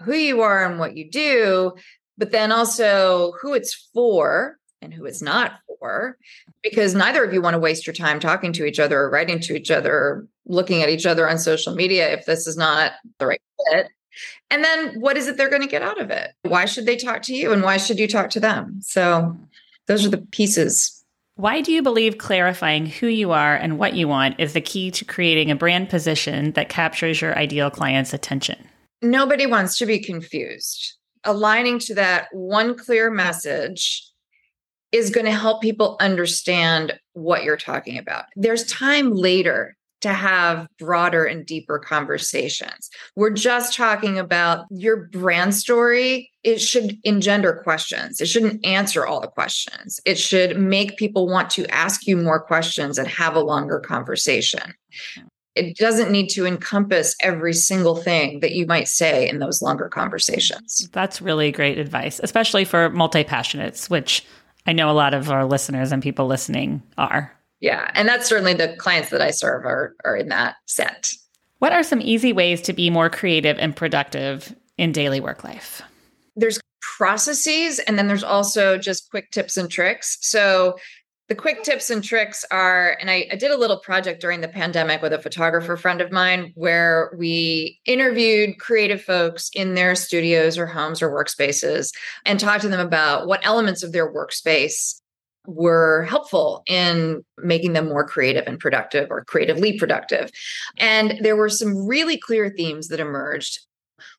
who 0.00 0.15
you 0.15 0.43
are 0.43 0.67
and 0.67 0.79
what 0.79 0.97
you 0.97 1.11
do, 1.11 1.73
but 2.19 2.33
then 2.33 2.53
also 2.53 3.33
who 3.41 3.55
it's 3.55 3.88
for 3.95 4.59
and 4.83 4.93
who 4.93 5.07
it's 5.07 5.23
not 5.23 5.53
for, 5.67 6.19
because 6.62 6.95
neither 6.95 7.25
of 7.25 7.33
you 7.33 7.41
want 7.41 7.55
to 7.55 7.59
waste 7.59 7.87
your 7.87 7.95
time 7.95 8.21
talking 8.21 8.53
to 8.53 8.67
each 8.67 8.79
other 8.79 9.00
or 9.00 9.11
writing 9.11 9.41
to 9.41 9.57
each 9.57 9.71
other 9.71 9.93
or 9.93 10.29
looking 10.45 10.83
at 10.83 10.91
each 10.91 11.07
other 11.07 11.29
on 11.29 11.38
social 11.38 11.75
media 11.75 12.12
if 12.12 12.26
this 12.26 12.47
is 12.47 12.59
not 12.59 12.93
the 13.19 13.26
right 13.26 13.41
fit. 13.73 13.88
And 14.50 14.64
then 14.64 15.00
what 15.00 15.16
is 15.16 15.28
it 15.28 15.37
they're 15.37 15.50
going 15.50 15.62
to 15.62 15.68
get 15.68 15.82
out 15.82 16.00
of 16.00 16.11
it? 16.11 16.32
Why 16.42 16.64
should 16.64 16.87
they 16.87 16.96
talk 16.96 17.23
to 17.23 17.35
you 17.35 17.52
and 17.52 17.62
why 17.62 17.76
should 17.76 17.99
you 17.99 18.08
talk 18.08 18.30
to 18.30 18.40
them? 18.40 18.80
So 18.82 19.37
those 19.87 20.06
are 20.06 20.11
the 20.11 20.18
pieces. 20.18 21.04
Why 21.37 21.61
do 21.61 21.70
you 21.70 21.82
believe 21.82 22.16
clarifying 22.16 22.87
who 22.87 23.08
you 23.08 23.32
are 23.32 23.54
and 23.54 23.78
what 23.78 23.94
you 23.94 24.08
want 24.08 24.40
is 24.40 24.54
the 24.54 24.61
key 24.61 24.90
to 24.92 25.04
creating 25.04 25.50
a 25.50 25.56
brand 25.56 25.90
position 25.90 26.52
that 26.52 26.70
captures 26.70 27.20
your 27.20 27.37
ideal 27.37 27.70
client's 27.70 28.14
attention? 28.14 28.56
Nobody 29.02 29.46
wants 29.46 29.76
to 29.78 29.87
be 29.87 29.99
confused. 29.99 30.94
Aligning 31.25 31.78
to 31.80 31.94
that 31.94 32.28
one 32.32 32.75
clear 32.76 33.11
message 33.11 34.02
is 34.92 35.11
going 35.11 35.26
to 35.26 35.32
help 35.32 35.61
people 35.61 35.96
understand 36.00 36.99
what 37.12 37.44
you're 37.44 37.56
talking 37.58 37.99
about. 37.99 38.25
There's 38.35 38.64
time 38.64 39.12
later 39.12 39.76
to 40.06 40.12
have 40.12 40.68
broader 40.78 41.25
and 41.25 41.44
deeper 41.44 41.78
conversations. 41.78 42.90
We're 43.16 43.30
just 43.30 43.75
talking 43.75 44.18
about 44.18 44.66
your 44.70 45.08
brand 45.08 45.54
story. 45.54 46.30
It 46.44 46.60
should 46.60 46.98
engender 47.04 47.60
questions. 47.64 48.20
It 48.20 48.26
shouldn't 48.26 48.64
answer 48.64 49.06
all 49.06 49.20
the 49.20 49.26
questions. 49.26 50.00
It 50.04 50.18
should 50.18 50.58
make 50.58 50.96
people 50.96 51.26
want 51.26 51.50
to 51.50 51.66
ask 51.75 52.06
you 52.06 52.16
more 52.16 52.40
questions 52.40 52.98
and 52.98 53.08
have 53.08 53.34
a 53.34 53.40
longer 53.40 53.80
conversation. 53.80 54.75
It 55.56 55.76
doesn't 55.76 56.12
need 56.12 56.28
to 56.30 56.46
encompass 56.46 57.16
every 57.22 57.54
single 57.54 57.96
thing 57.96 58.40
that 58.40 58.52
you 58.52 58.66
might 58.66 58.88
say 58.88 59.28
in 59.28 59.38
those 59.38 59.62
longer 59.62 59.88
conversations. 59.88 60.88
That's 60.92 61.22
really 61.22 61.50
great 61.50 61.78
advice, 61.78 62.20
especially 62.22 62.64
for 62.64 62.90
multi 62.90 63.25
passionates, 63.25 63.88
which 63.88 64.25
I 64.66 64.72
know 64.72 64.90
a 64.90 64.92
lot 64.92 65.14
of 65.14 65.30
our 65.30 65.44
listeners 65.44 65.92
and 65.92 66.02
people 66.02 66.26
listening 66.26 66.82
are. 66.98 67.36
Yeah. 67.60 67.90
And 67.94 68.08
that's 68.08 68.28
certainly 68.28 68.54
the 68.54 68.76
clients 68.78 69.10
that 69.10 69.22
I 69.22 69.30
serve 69.30 69.64
are, 69.64 69.94
are 70.04 70.16
in 70.16 70.28
that 70.28 70.56
set. 70.66 71.10
What 71.58 71.72
are 71.72 71.82
some 71.82 72.02
easy 72.02 72.32
ways 72.32 72.60
to 72.62 72.72
be 72.72 72.90
more 72.90 73.08
creative 73.08 73.58
and 73.58 73.75
productive 73.75 74.54
in 74.76 74.92
daily 74.92 75.20
work 75.20 75.42
life? 75.42 75.80
There's 76.36 76.60
processes, 76.80 77.78
and 77.80 77.98
then 77.98 78.08
there's 78.08 78.25
also 78.25 78.76
just 78.76 79.10
quick 79.10 79.30
tips 79.30 79.56
and 79.56 79.70
tricks. 79.70 80.18
So, 80.20 80.76
the 81.28 81.34
quick 81.34 81.64
tips 81.64 81.90
and 81.90 82.04
tricks 82.04 82.44
are, 82.52 82.96
and 83.00 83.10
I, 83.10 83.26
I, 83.32 83.34
did 83.34 83.50
a 83.50 83.56
little 83.56 83.80
project 83.80 84.20
during 84.20 84.42
the 84.42 84.48
pandemic 84.48 85.02
with 85.02 85.12
a 85.12 85.18
photographer 85.18 85.76
friend 85.76 86.00
of 86.00 86.12
mine 86.12 86.52
where 86.54 87.12
we 87.18 87.80
interviewed 87.84 88.60
creative 88.60 89.02
folks 89.02 89.50
in 89.52 89.75
their 89.75 89.96
studios 89.96 90.56
or 90.56 90.66
homes 90.66 91.02
or 91.02 91.10
workspaces 91.10 91.92
and 92.25 92.38
talked 92.38 92.62
to 92.62 92.68
them 92.68 92.78
about 92.78 93.26
what 93.26 93.44
elements 93.44 93.82
of 93.82 93.90
their 93.90 94.12
workspace 94.12 95.00
were 95.47 96.05
helpful 96.05 96.62
in 96.67 97.25
making 97.38 97.73
them 97.73 97.88
more 97.88 98.07
creative 98.07 98.45
and 98.47 98.59
productive 98.59 99.09
or 99.11 99.25
creatively 99.25 99.79
productive. 99.79 100.31
And 100.79 101.19
there 101.21 101.37
were 101.37 101.49
some 101.49 101.87
really 101.87 102.17
clear 102.17 102.53
themes 102.57 102.88
that 102.88 103.00
emerged. 103.00 103.61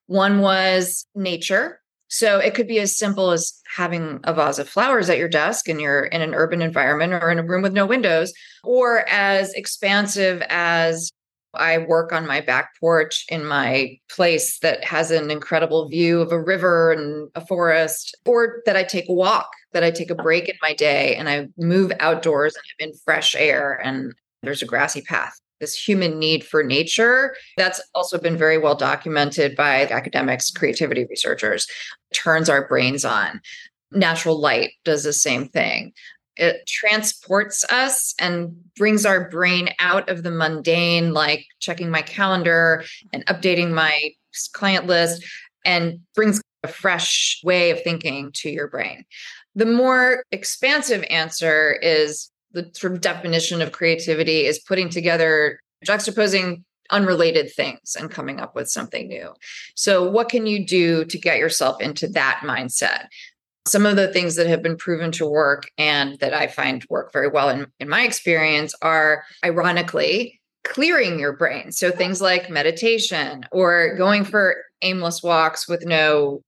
One 0.07 0.39
was 0.39 1.05
nature. 1.15 1.81
So 2.09 2.39
it 2.39 2.55
could 2.55 2.67
be 2.67 2.79
as 2.79 2.97
simple 2.97 3.31
as 3.31 3.61
having 3.75 4.21
a 4.23 4.33
vase 4.33 4.59
of 4.59 4.69
flowers 4.69 5.09
at 5.09 5.17
your 5.17 5.27
desk 5.27 5.67
and 5.67 5.81
you're 5.81 6.05
in 6.05 6.21
an 6.21 6.33
urban 6.33 6.61
environment 6.61 7.13
or 7.13 7.29
in 7.29 7.39
a 7.39 7.43
room 7.43 7.61
with 7.61 7.73
no 7.73 7.85
windows, 7.85 8.31
or 8.63 9.07
as 9.09 9.53
expansive 9.53 10.41
as 10.47 11.11
I 11.53 11.79
work 11.79 12.11
on 12.11 12.27
my 12.27 12.41
back 12.41 12.71
porch 12.79 13.25
in 13.29 13.45
my 13.45 13.97
place 14.09 14.59
that 14.59 14.83
has 14.83 15.11
an 15.11 15.31
incredible 15.31 15.87
view 15.87 16.21
of 16.21 16.31
a 16.31 16.41
river 16.41 16.91
and 16.91 17.29
a 17.35 17.45
forest, 17.45 18.15
or 18.25 18.61
that 18.65 18.75
I 18.75 18.83
take 18.83 19.09
a 19.09 19.13
walk, 19.13 19.49
that 19.73 19.83
I 19.83 19.91
take 19.91 20.09
a 20.09 20.15
break 20.15 20.49
in 20.49 20.55
my 20.61 20.73
day 20.73 21.15
and 21.15 21.29
I 21.29 21.47
move 21.57 21.91
outdoors 21.99 22.55
and 22.55 22.63
I'm 22.79 22.89
in 22.89 22.99
fresh 23.05 23.35
air 23.35 23.81
and 23.83 24.13
there's 24.43 24.61
a 24.61 24.67
grassy 24.67 25.01
path. 25.01 25.33
This 25.59 25.73
human 25.73 26.19
need 26.19 26.45
for 26.45 26.63
nature, 26.63 27.35
that's 27.57 27.81
also 27.95 28.19
been 28.19 28.37
very 28.37 28.59
well 28.59 28.75
documented 28.75 29.55
by 29.55 29.87
academics, 29.87 30.51
creativity 30.51 31.05
researchers, 31.09 31.67
turns 32.13 32.47
our 32.47 32.67
brains 32.67 33.03
on. 33.03 33.41
Natural 33.91 34.39
light 34.39 34.71
does 34.83 35.03
the 35.03 35.13
same 35.13 35.47
thing 35.47 35.93
it 36.37 36.65
transports 36.67 37.63
us 37.71 38.13
and 38.19 38.55
brings 38.75 39.05
our 39.05 39.29
brain 39.29 39.69
out 39.79 40.09
of 40.09 40.23
the 40.23 40.31
mundane, 40.31 41.13
like 41.13 41.45
checking 41.59 41.89
my 41.89 42.01
calendar 42.01 42.83
and 43.13 43.25
updating 43.25 43.71
my 43.71 44.11
client 44.53 44.85
list, 44.85 45.25
and 45.65 45.99
brings 46.15 46.41
a 46.63 46.67
fresh 46.67 47.41
way 47.43 47.71
of 47.71 47.81
thinking 47.83 48.31
to 48.33 48.49
your 48.49 48.67
brain. 48.67 49.03
The 49.55 49.65
more 49.65 50.23
expansive 50.31 51.03
answer 51.09 51.73
is 51.81 52.29
the 52.51 52.69
sort 52.73 52.93
of 52.93 53.01
definition 53.01 53.61
of 53.61 53.71
creativity 53.71 54.45
is 54.45 54.59
putting 54.59 54.89
together, 54.89 55.59
juxtaposing 55.85 56.63
unrelated 56.89 57.51
things 57.53 57.95
and 57.99 58.09
coming 58.09 58.39
up 58.39 58.55
with 58.55 58.69
something 58.69 59.07
new. 59.07 59.33
So, 59.75 60.09
what 60.09 60.29
can 60.29 60.45
you 60.45 60.65
do 60.65 61.05
to 61.05 61.17
get 61.17 61.37
yourself 61.37 61.81
into 61.81 62.07
that 62.09 62.41
mindset? 62.43 63.07
Some 63.67 63.85
of 63.85 63.95
the 63.95 64.07
things 64.07 64.35
that 64.35 64.47
have 64.47 64.61
been 64.61 64.77
proven 64.77 65.11
to 65.13 65.27
work 65.27 65.69
and 65.77 66.17
that 66.19 66.33
I 66.33 66.47
find 66.47 66.85
work 66.89 67.11
very 67.13 67.27
well 67.27 67.49
in, 67.49 67.67
in 67.79 67.89
my 67.89 68.03
experience 68.03 68.73
are 68.81 69.23
ironically 69.43 70.39
clearing 70.63 71.19
your 71.19 71.33
brain. 71.33 71.71
So 71.71 71.91
things 71.91 72.21
like 72.21 72.49
meditation 72.49 73.45
or 73.51 73.95
going 73.95 74.25
for 74.25 74.55
aimless 74.81 75.23
walks 75.23 75.67
with 75.67 75.85
no 75.85 76.41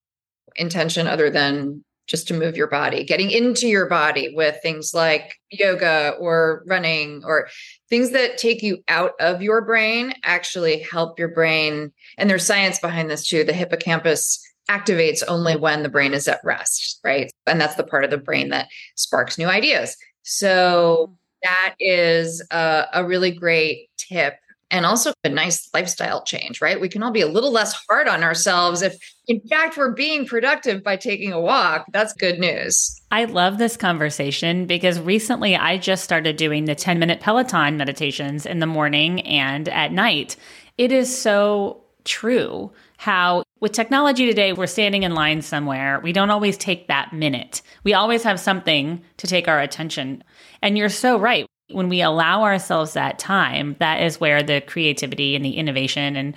intention 0.56 1.08
other 1.08 1.30
than 1.30 1.84
just 2.10 2.28
to 2.28 2.34
move 2.34 2.58
your 2.58 2.68
body, 2.68 3.04
getting 3.04 3.30
into 3.30 3.68
your 3.68 3.86
body 3.88 4.34
with 4.36 4.58
things 4.64 4.94
like 4.96 5.36
yoga 5.52 6.16
or 6.20 6.64
running 6.66 7.22
or 7.24 7.48
things 7.88 8.12
that 8.12 8.38
take 8.38 8.64
you 8.64 8.80
out 8.88 9.12
of 9.20 9.44
your 9.44 9.62
brain 9.62 10.12
actually 10.24 10.82
help 10.82 11.20
your 11.20 11.28
brain. 11.30 11.92
And 12.18 12.28
there's 12.30 12.46
science 12.46 12.80
behind 12.80 13.12
this 13.12 13.28
too. 13.28 13.44
The 13.44 13.54
hippocampus 13.54 14.44
activates 14.70 15.24
only 15.28 15.56
when 15.56 15.84
the 15.84 15.90
brain 15.90 16.14
is 16.14 16.28
at 16.28 16.40
rest, 16.44 17.00
right? 17.04 17.32
And 17.48 17.60
that's 17.60 17.76
the 17.76 17.84
part 17.84 18.04
of 18.04 18.12
the 18.12 18.18
brain 18.18 18.50
that 18.50 18.68
sparks 18.96 19.38
new 19.38 19.48
ideas. 19.48 19.98
So 20.24 21.16
that 21.44 21.76
is 21.80 22.46
a, 22.52 22.86
a 22.94 23.06
really 23.06 23.32
great 23.32 23.90
tip 23.98 24.36
and 24.72 24.86
also 24.86 25.14
a 25.24 25.30
nice 25.30 25.68
lifestyle 25.74 26.24
change, 26.24 26.62
right? 26.62 26.80
We 26.80 26.90
can 26.90 27.02
all 27.02 27.12
be 27.12 27.22
a 27.22 27.28
little 27.28 27.52
less 27.52 27.74
hard 27.90 28.08
on 28.08 28.24
ourselves 28.24 28.82
if, 28.82 28.96
in 29.28 29.42
fact, 29.50 29.78
we're 29.78 29.94
being 29.94 30.28
productive 30.28 30.84
by 30.84 30.96
taking 30.96 31.34
a 31.34 31.42
walk. 31.42 31.86
That's 31.92 32.14
good 32.14 32.40
news. 32.40 33.02
I 33.12 33.26
love 33.26 33.58
this 33.58 33.76
conversation 33.76 34.68
because 34.68 35.00
recently 35.00 35.56
I 35.56 35.78
just 35.78 36.04
started 36.04 36.38
doing 36.38 36.66
the 36.66 36.76
10 36.76 37.00
minute 37.00 37.20
Peloton 37.20 37.78
meditations 37.78 38.46
in 38.46 38.60
the 38.60 38.68
morning 38.68 39.22
and 39.22 39.68
at 39.70 39.92
night. 39.92 40.36
It 40.78 40.92
is 40.92 41.16
so 41.16 41.82
true 42.06 42.72
how 42.98 43.44
with 43.60 43.72
technology 43.72 44.25
today, 44.25 44.54
we're 44.54 44.68
standing 44.68 45.04
in 45.04 45.13
line 45.13 45.42
somewhere. 45.42 46.00
We 46.01 46.13
don't 46.13 46.30
always 46.30 46.58
take 46.58 46.88
that 46.88 47.13
minute. 47.13 47.62
We 47.84 47.94
always 47.94 48.24
have 48.24 48.39
something 48.39 49.01
to 49.18 49.28
take 49.28 49.48
our 49.48 49.60
attention. 49.60 50.24
And 50.62 50.78
you're 50.78 50.89
so 50.89 51.20
right. 51.20 51.46
When 51.72 51.89
we 51.89 52.01
allow 52.01 52.44
ourselves 52.44 52.94
that 52.94 53.20
time, 53.20 53.75
that 53.80 54.01
is 54.01 54.20
where 54.20 54.42
the 54.42 54.62
creativity 54.62 55.36
and 55.36 55.46
the 55.46 55.58
innovation 55.58 56.16
and 56.16 56.36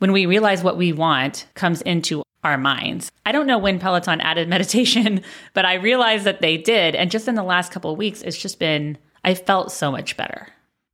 when 0.00 0.10
we 0.10 0.26
realize 0.26 0.64
what 0.64 0.76
we 0.76 0.92
want 0.92 1.46
comes 1.54 1.80
into 1.82 2.24
our 2.42 2.58
minds. 2.58 3.12
I 3.24 3.30
don't 3.30 3.46
know 3.46 3.58
when 3.58 3.78
Peloton 3.78 4.20
added 4.20 4.48
meditation, 4.48 5.22
but 5.54 5.64
I 5.64 5.74
realized 5.74 6.24
that 6.24 6.40
they 6.40 6.56
did. 6.56 6.96
And 6.96 7.10
just 7.10 7.28
in 7.28 7.36
the 7.36 7.44
last 7.44 7.70
couple 7.70 7.92
of 7.92 7.98
weeks, 7.98 8.22
it's 8.22 8.36
just 8.36 8.58
been, 8.58 8.98
I 9.22 9.34
felt 9.34 9.70
so 9.70 9.92
much 9.92 10.16
better. 10.16 10.48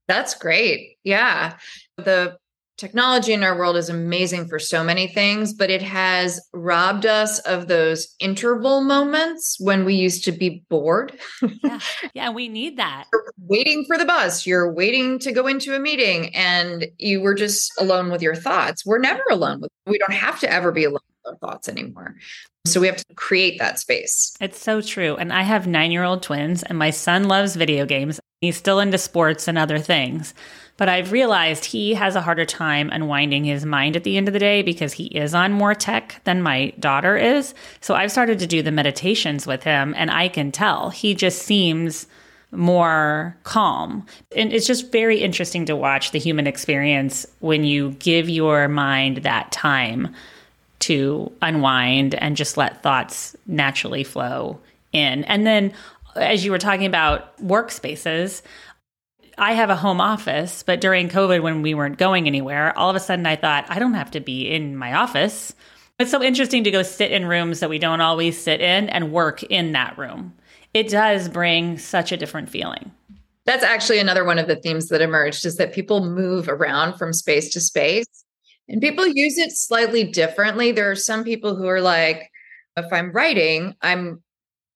That's 0.08 0.34
great. 0.34 0.98
Yeah. 1.04 1.56
The 1.96 2.36
technology 2.78 3.32
in 3.32 3.42
our 3.42 3.58
world 3.58 3.76
is 3.76 3.88
amazing 3.88 4.48
for 4.48 4.58
so 4.58 4.82
many 4.82 5.08
things, 5.08 5.52
but 5.52 5.68
it 5.68 5.82
has 5.82 6.40
robbed 6.52 7.04
us 7.04 7.40
of 7.40 7.66
those 7.68 8.14
interval 8.20 8.82
moments 8.82 9.56
when 9.60 9.84
we 9.84 9.94
used 9.94 10.24
to 10.24 10.32
be 10.32 10.64
bored. 10.70 11.18
yeah. 11.62 11.80
yeah, 12.14 12.30
we 12.30 12.48
need 12.48 12.78
that. 12.78 13.04
You're 13.12 13.24
waiting 13.38 13.84
for 13.86 13.98
the 13.98 14.04
bus, 14.04 14.46
you're 14.46 14.72
waiting 14.72 15.18
to 15.20 15.32
go 15.32 15.46
into 15.46 15.74
a 15.74 15.80
meeting, 15.80 16.34
and 16.34 16.86
you 16.98 17.20
were 17.20 17.34
just 17.34 17.72
alone 17.80 18.10
with 18.10 18.22
your 18.22 18.36
thoughts. 18.36 18.86
We're 18.86 18.98
never 18.98 19.24
alone. 19.30 19.60
With, 19.60 19.72
we 19.86 19.98
don't 19.98 20.14
have 20.14 20.38
to 20.40 20.50
ever 20.50 20.70
be 20.70 20.84
alone 20.84 21.00
with 21.24 21.34
our 21.34 21.38
thoughts 21.38 21.68
anymore. 21.68 22.14
So 22.64 22.80
we 22.80 22.86
have 22.86 22.96
to 22.96 23.14
create 23.14 23.58
that 23.58 23.78
space. 23.78 24.36
It's 24.40 24.60
so 24.60 24.80
true. 24.80 25.16
And 25.16 25.32
I 25.32 25.42
have 25.42 25.66
nine 25.66 25.90
year 25.90 26.04
old 26.04 26.22
twins, 26.22 26.62
and 26.62 26.78
my 26.78 26.90
son 26.90 27.24
loves 27.24 27.56
video 27.56 27.86
games. 27.86 28.20
He's 28.40 28.56
still 28.56 28.78
into 28.78 28.98
sports 28.98 29.48
and 29.48 29.58
other 29.58 29.78
things. 29.78 30.32
But 30.78 30.88
I've 30.88 31.12
realized 31.12 31.66
he 31.66 31.92
has 31.94 32.16
a 32.16 32.22
harder 32.22 32.46
time 32.46 32.88
unwinding 32.90 33.44
his 33.44 33.66
mind 33.66 33.96
at 33.96 34.04
the 34.04 34.16
end 34.16 34.28
of 34.28 34.32
the 34.32 34.40
day 34.40 34.62
because 34.62 34.94
he 34.94 35.06
is 35.06 35.34
on 35.34 35.52
more 35.52 35.74
tech 35.74 36.20
than 36.24 36.40
my 36.40 36.72
daughter 36.78 37.18
is. 37.18 37.52
So 37.80 37.94
I've 37.94 38.12
started 38.12 38.38
to 38.38 38.46
do 38.46 38.62
the 38.62 38.70
meditations 38.70 39.46
with 39.46 39.64
him, 39.64 39.92
and 39.98 40.10
I 40.10 40.28
can 40.28 40.52
tell 40.52 40.88
he 40.88 41.14
just 41.14 41.42
seems 41.42 42.06
more 42.52 43.36
calm. 43.42 44.06
And 44.34 44.52
it's 44.52 44.66
just 44.66 44.92
very 44.92 45.18
interesting 45.18 45.66
to 45.66 45.76
watch 45.76 46.12
the 46.12 46.18
human 46.18 46.46
experience 46.46 47.26
when 47.40 47.64
you 47.64 47.90
give 47.98 48.30
your 48.30 48.68
mind 48.68 49.18
that 49.18 49.52
time 49.52 50.14
to 50.78 51.30
unwind 51.42 52.14
and 52.14 52.36
just 52.36 52.56
let 52.56 52.82
thoughts 52.84 53.36
naturally 53.46 54.04
flow 54.04 54.60
in. 54.92 55.24
And 55.24 55.44
then, 55.44 55.72
as 56.14 56.44
you 56.44 56.52
were 56.52 56.58
talking 56.58 56.86
about 56.86 57.36
workspaces, 57.38 58.42
I 59.38 59.52
have 59.52 59.70
a 59.70 59.76
home 59.76 60.00
office, 60.00 60.62
but 60.62 60.80
during 60.80 61.08
COVID, 61.08 61.42
when 61.42 61.62
we 61.62 61.74
weren't 61.74 61.98
going 61.98 62.26
anywhere, 62.26 62.76
all 62.76 62.90
of 62.90 62.96
a 62.96 63.00
sudden 63.00 63.26
I 63.26 63.36
thought, 63.36 63.66
I 63.68 63.78
don't 63.78 63.94
have 63.94 64.10
to 64.12 64.20
be 64.20 64.48
in 64.48 64.76
my 64.76 64.94
office. 64.94 65.54
It's 65.98 66.10
so 66.10 66.22
interesting 66.22 66.64
to 66.64 66.70
go 66.70 66.82
sit 66.82 67.12
in 67.12 67.26
rooms 67.26 67.60
that 67.60 67.70
we 67.70 67.78
don't 67.78 68.00
always 68.00 68.40
sit 68.40 68.60
in 68.60 68.88
and 68.88 69.12
work 69.12 69.42
in 69.44 69.72
that 69.72 69.98
room. 69.98 70.34
It 70.74 70.88
does 70.88 71.28
bring 71.28 71.78
such 71.78 72.12
a 72.12 72.16
different 72.16 72.48
feeling. 72.48 72.90
That's 73.46 73.64
actually 73.64 73.98
another 73.98 74.24
one 74.24 74.38
of 74.38 74.46
the 74.46 74.56
themes 74.56 74.88
that 74.88 75.00
emerged 75.00 75.46
is 75.46 75.56
that 75.56 75.72
people 75.72 76.04
move 76.04 76.48
around 76.48 76.98
from 76.98 77.12
space 77.12 77.50
to 77.54 77.60
space 77.60 78.06
and 78.68 78.80
people 78.80 79.06
use 79.06 79.38
it 79.38 79.52
slightly 79.52 80.04
differently. 80.04 80.72
There 80.72 80.90
are 80.90 80.96
some 80.96 81.24
people 81.24 81.56
who 81.56 81.66
are 81.66 81.80
like, 81.80 82.30
if 82.76 82.92
I'm 82.92 83.10
writing, 83.12 83.74
I'm 83.80 84.22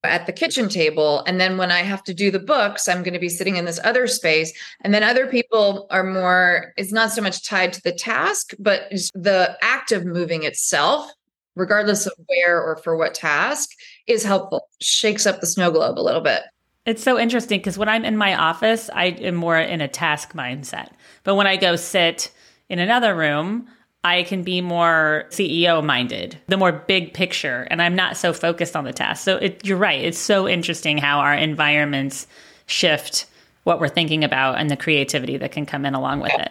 at 0.04 0.26
the 0.26 0.32
kitchen 0.32 0.68
table. 0.68 1.22
And 1.26 1.40
then 1.40 1.56
when 1.56 1.70
I 1.70 1.80
have 1.80 2.02
to 2.04 2.14
do 2.14 2.30
the 2.30 2.38
books, 2.38 2.88
I'm 2.88 3.02
going 3.02 3.14
to 3.14 3.20
be 3.20 3.28
sitting 3.28 3.56
in 3.56 3.64
this 3.64 3.80
other 3.84 4.06
space. 4.06 4.52
And 4.80 4.92
then 4.92 5.02
other 5.02 5.26
people 5.26 5.86
are 5.90 6.04
more, 6.04 6.72
it's 6.76 6.92
not 6.92 7.12
so 7.12 7.22
much 7.22 7.46
tied 7.46 7.72
to 7.74 7.82
the 7.82 7.92
task, 7.92 8.52
but 8.58 8.90
the 9.14 9.56
act 9.62 9.92
of 9.92 10.04
moving 10.04 10.42
itself, 10.42 11.10
regardless 11.54 12.06
of 12.06 12.14
where 12.26 12.60
or 12.60 12.76
for 12.76 12.96
what 12.96 13.14
task, 13.14 13.70
is 14.06 14.24
helpful, 14.24 14.68
shakes 14.80 15.26
up 15.26 15.40
the 15.40 15.46
snow 15.46 15.70
globe 15.70 15.98
a 15.98 16.02
little 16.02 16.20
bit. 16.20 16.42
It's 16.84 17.02
so 17.02 17.16
interesting 17.16 17.60
because 17.60 17.78
when 17.78 17.88
I'm 17.88 18.04
in 18.04 18.16
my 18.16 18.34
office, 18.34 18.90
I 18.92 19.06
am 19.06 19.36
more 19.36 19.58
in 19.58 19.80
a 19.80 19.86
task 19.86 20.32
mindset. 20.32 20.90
But 21.22 21.36
when 21.36 21.46
I 21.46 21.56
go 21.56 21.76
sit 21.76 22.32
in 22.68 22.80
another 22.80 23.14
room, 23.14 23.68
I 24.04 24.24
can 24.24 24.42
be 24.42 24.60
more 24.60 25.26
CEO 25.30 25.84
minded, 25.84 26.36
the 26.48 26.56
more 26.56 26.72
big 26.72 27.14
picture, 27.14 27.68
and 27.70 27.80
I'm 27.80 27.94
not 27.94 28.16
so 28.16 28.32
focused 28.32 28.74
on 28.74 28.84
the 28.84 28.92
task. 28.92 29.22
So 29.24 29.36
it, 29.36 29.64
you're 29.64 29.78
right. 29.78 30.02
It's 30.04 30.18
so 30.18 30.48
interesting 30.48 30.98
how 30.98 31.20
our 31.20 31.34
environments 31.34 32.26
shift 32.66 33.26
what 33.62 33.78
we're 33.78 33.88
thinking 33.88 34.24
about 34.24 34.58
and 34.58 34.68
the 34.68 34.76
creativity 34.76 35.36
that 35.36 35.52
can 35.52 35.66
come 35.66 35.86
in 35.86 35.94
along 35.94 36.20
with 36.20 36.32
it. 36.34 36.50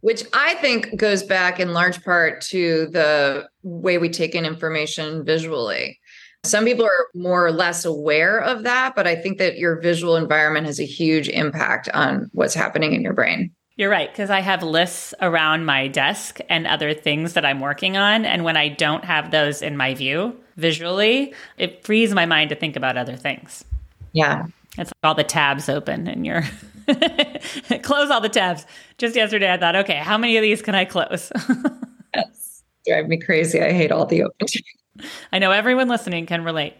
Which 0.00 0.24
I 0.32 0.54
think 0.54 0.96
goes 0.96 1.22
back 1.22 1.60
in 1.60 1.72
large 1.72 2.02
part 2.04 2.40
to 2.42 2.88
the 2.90 3.48
way 3.62 3.98
we 3.98 4.08
take 4.08 4.34
in 4.34 4.44
information 4.44 5.24
visually. 5.24 6.00
Some 6.44 6.64
people 6.64 6.84
are 6.84 7.06
more 7.14 7.46
or 7.46 7.52
less 7.52 7.84
aware 7.84 8.38
of 8.38 8.64
that, 8.64 8.94
but 8.94 9.06
I 9.06 9.16
think 9.16 9.38
that 9.38 9.58
your 9.58 9.80
visual 9.80 10.16
environment 10.16 10.66
has 10.66 10.80
a 10.80 10.86
huge 10.86 11.28
impact 11.28 11.88
on 11.94 12.28
what's 12.32 12.54
happening 12.54 12.92
in 12.92 13.02
your 13.02 13.14
brain. 13.14 13.52
You're 13.76 13.90
right, 13.90 14.10
because 14.10 14.30
I 14.30 14.40
have 14.40 14.62
lists 14.62 15.12
around 15.20 15.66
my 15.66 15.86
desk 15.88 16.38
and 16.48 16.66
other 16.66 16.94
things 16.94 17.34
that 17.34 17.44
I'm 17.44 17.60
working 17.60 17.98
on. 17.98 18.24
And 18.24 18.42
when 18.42 18.56
I 18.56 18.68
don't 18.68 19.04
have 19.04 19.30
those 19.30 19.60
in 19.60 19.76
my 19.76 19.92
view 19.92 20.34
visually, 20.56 21.34
it 21.58 21.84
frees 21.84 22.14
my 22.14 22.24
mind 22.24 22.48
to 22.50 22.56
think 22.56 22.76
about 22.76 22.96
other 22.96 23.16
things. 23.16 23.66
Yeah. 24.12 24.46
It's 24.78 24.90
like 24.90 25.04
all 25.04 25.14
the 25.14 25.24
tabs 25.24 25.68
open 25.68 26.08
and 26.08 26.24
you're 26.24 26.42
close 27.82 28.10
all 28.10 28.22
the 28.22 28.30
tabs. 28.30 28.64
Just 28.96 29.14
yesterday, 29.14 29.52
I 29.52 29.58
thought, 29.58 29.76
okay, 29.76 29.96
how 29.96 30.16
many 30.16 30.38
of 30.38 30.42
these 30.42 30.62
can 30.62 30.74
I 30.74 30.86
close? 30.86 31.30
yes. 32.14 32.62
Drive 32.86 33.08
me 33.08 33.18
crazy. 33.18 33.60
I 33.60 33.72
hate 33.72 33.92
all 33.92 34.06
the 34.06 34.22
open. 34.22 34.46
I 35.32 35.38
know 35.38 35.50
everyone 35.50 35.88
listening 35.88 36.24
can 36.24 36.44
relate. 36.44 36.74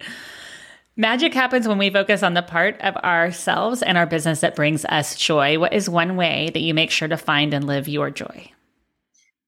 Magic 0.98 1.34
happens 1.34 1.68
when 1.68 1.76
we 1.76 1.90
focus 1.90 2.22
on 2.22 2.32
the 2.32 2.42
part 2.42 2.80
of 2.80 2.96
ourselves 2.96 3.82
and 3.82 3.98
our 3.98 4.06
business 4.06 4.40
that 4.40 4.56
brings 4.56 4.86
us 4.86 5.14
joy. 5.14 5.58
What 5.58 5.74
is 5.74 5.90
one 5.90 6.16
way 6.16 6.50
that 6.54 6.62
you 6.62 6.72
make 6.72 6.90
sure 6.90 7.06
to 7.06 7.18
find 7.18 7.52
and 7.52 7.66
live 7.66 7.86
your 7.86 8.10
joy? 8.10 8.50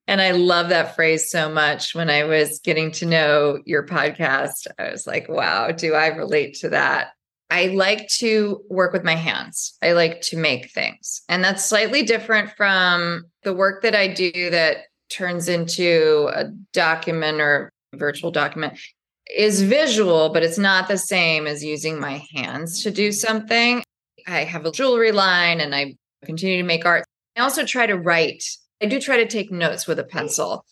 And 0.06 0.20
I 0.20 0.32
love 0.32 0.68
that 0.68 0.94
phrase 0.94 1.30
so 1.30 1.48
much. 1.48 1.94
When 1.94 2.10
I 2.10 2.24
was 2.24 2.60
getting 2.62 2.92
to 2.92 3.06
know 3.06 3.60
your 3.64 3.86
podcast, 3.86 4.66
I 4.78 4.90
was 4.90 5.06
like, 5.06 5.26
wow, 5.30 5.70
do 5.70 5.94
I 5.94 6.08
relate 6.08 6.54
to 6.56 6.68
that? 6.68 7.12
I 7.48 7.68
like 7.68 8.08
to 8.18 8.62
work 8.68 8.92
with 8.92 9.04
my 9.04 9.14
hands. 9.14 9.78
I 9.80 9.92
like 9.92 10.20
to 10.22 10.36
make 10.36 10.70
things. 10.70 11.22
And 11.30 11.42
that's 11.42 11.64
slightly 11.64 12.02
different 12.02 12.50
from 12.58 13.24
the 13.42 13.54
work 13.54 13.82
that 13.84 13.94
I 13.94 14.08
do 14.08 14.50
that 14.50 14.78
turns 15.08 15.48
into 15.48 16.28
a 16.34 16.50
document 16.74 17.40
or 17.40 17.72
virtual 17.94 18.30
document 18.30 18.78
is 19.34 19.62
visual, 19.62 20.30
but 20.30 20.42
it's 20.42 20.58
not 20.58 20.88
the 20.88 20.98
same 20.98 21.46
as 21.46 21.64
using 21.64 22.00
my 22.00 22.24
hands 22.34 22.82
to 22.82 22.90
do 22.90 23.12
something. 23.12 23.82
I 24.26 24.44
have 24.44 24.66
a 24.66 24.72
jewelry 24.72 25.12
line 25.12 25.60
and 25.60 25.74
I 25.74 25.96
continue 26.24 26.58
to 26.58 26.62
make 26.62 26.84
art. 26.84 27.04
I 27.36 27.40
also 27.40 27.64
try 27.64 27.86
to 27.86 27.96
write. 27.96 28.44
I 28.82 28.86
do 28.86 29.00
try 29.00 29.16
to 29.16 29.26
take 29.26 29.50
notes 29.50 29.86
with 29.86 29.98
a 29.98 30.04
pencil 30.04 30.64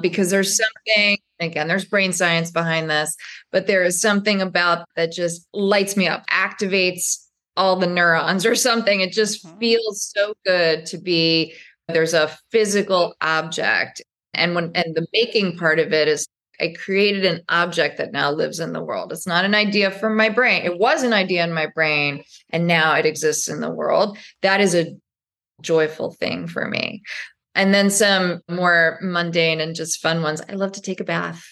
because 0.00 0.30
there's 0.30 0.56
something, 0.56 1.18
again, 1.40 1.68
there's 1.68 1.84
brain 1.84 2.12
science 2.12 2.50
behind 2.50 2.90
this, 2.90 3.16
but 3.52 3.66
there 3.66 3.84
is 3.84 4.00
something 4.00 4.42
about 4.42 4.86
that 4.96 5.12
just 5.12 5.46
lights 5.52 5.96
me 5.96 6.08
up, 6.08 6.26
activates 6.30 7.24
all 7.56 7.76
the 7.76 7.86
neurons 7.86 8.44
or 8.46 8.54
something. 8.54 9.00
It 9.00 9.12
just 9.12 9.44
mm-hmm. 9.44 9.58
feels 9.58 10.12
so 10.14 10.34
good 10.44 10.86
to 10.86 10.98
be 10.98 11.54
there's 11.88 12.14
a 12.14 12.30
physical 12.50 13.14
object. 13.20 14.02
And 14.32 14.54
when 14.54 14.72
and 14.74 14.94
the 14.94 15.06
making 15.12 15.58
part 15.58 15.78
of 15.78 15.92
it 15.92 16.08
is 16.08 16.26
I 16.60 16.74
created 16.78 17.24
an 17.24 17.42
object 17.48 17.98
that 17.98 18.12
now 18.12 18.30
lives 18.30 18.60
in 18.60 18.72
the 18.72 18.82
world. 18.82 19.12
It's 19.12 19.26
not 19.26 19.44
an 19.44 19.54
idea 19.54 19.90
from 19.90 20.16
my 20.16 20.28
brain. 20.28 20.64
It 20.64 20.78
was 20.78 21.02
an 21.02 21.12
idea 21.12 21.44
in 21.44 21.52
my 21.52 21.66
brain 21.66 22.24
and 22.50 22.66
now 22.66 22.94
it 22.94 23.06
exists 23.06 23.48
in 23.48 23.60
the 23.60 23.70
world. 23.70 24.18
That 24.42 24.60
is 24.60 24.74
a 24.74 24.94
joyful 25.60 26.12
thing 26.12 26.46
for 26.46 26.68
me. 26.68 27.02
And 27.54 27.72
then 27.72 27.90
some 27.90 28.40
more 28.48 28.98
mundane 29.02 29.60
and 29.60 29.74
just 29.74 30.00
fun 30.00 30.22
ones. 30.22 30.42
I 30.48 30.54
love 30.54 30.72
to 30.72 30.80
take 30.80 31.00
a 31.00 31.04
bath. 31.04 31.44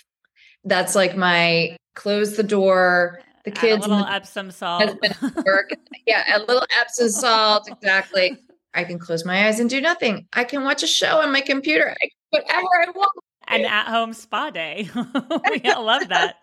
That's 0.65 0.95
like 0.95 1.17
my 1.17 1.77
close 1.95 2.37
the 2.37 2.43
door. 2.43 3.21
The 3.45 3.51
kids, 3.51 3.85
Add 3.85 3.91
a 3.91 3.95
little 3.95 4.07
Epsom 4.07 4.51
salt. 4.53 4.97
Work. 5.45 5.71
yeah, 6.07 6.37
a 6.37 6.41
little 6.41 6.65
Epsom 6.81 7.09
salt. 7.09 7.69
Exactly. 7.69 8.37
I 8.75 8.85
can 8.85 8.99
close 8.99 9.25
my 9.25 9.49
eyes 9.49 9.61
and 9.61 9.69
do 9.69 9.81
nothing. 9.81 10.27
I 10.33 10.45
can 10.45 10.62
watch 10.62 10.83
a 10.83 10.87
show 10.87 11.21
on 11.21 11.33
my 11.33 11.41
computer. 11.41 11.91
I 11.91 12.09
whatever 12.31 12.69
I 12.81 12.91
want 12.95 13.12
an 13.49 13.65
at 13.65 13.87
home 13.87 14.13
spa 14.13 14.51
day. 14.51 14.89
we 14.95 15.71
all 15.71 15.85
love 15.85 16.09
that. 16.09 16.37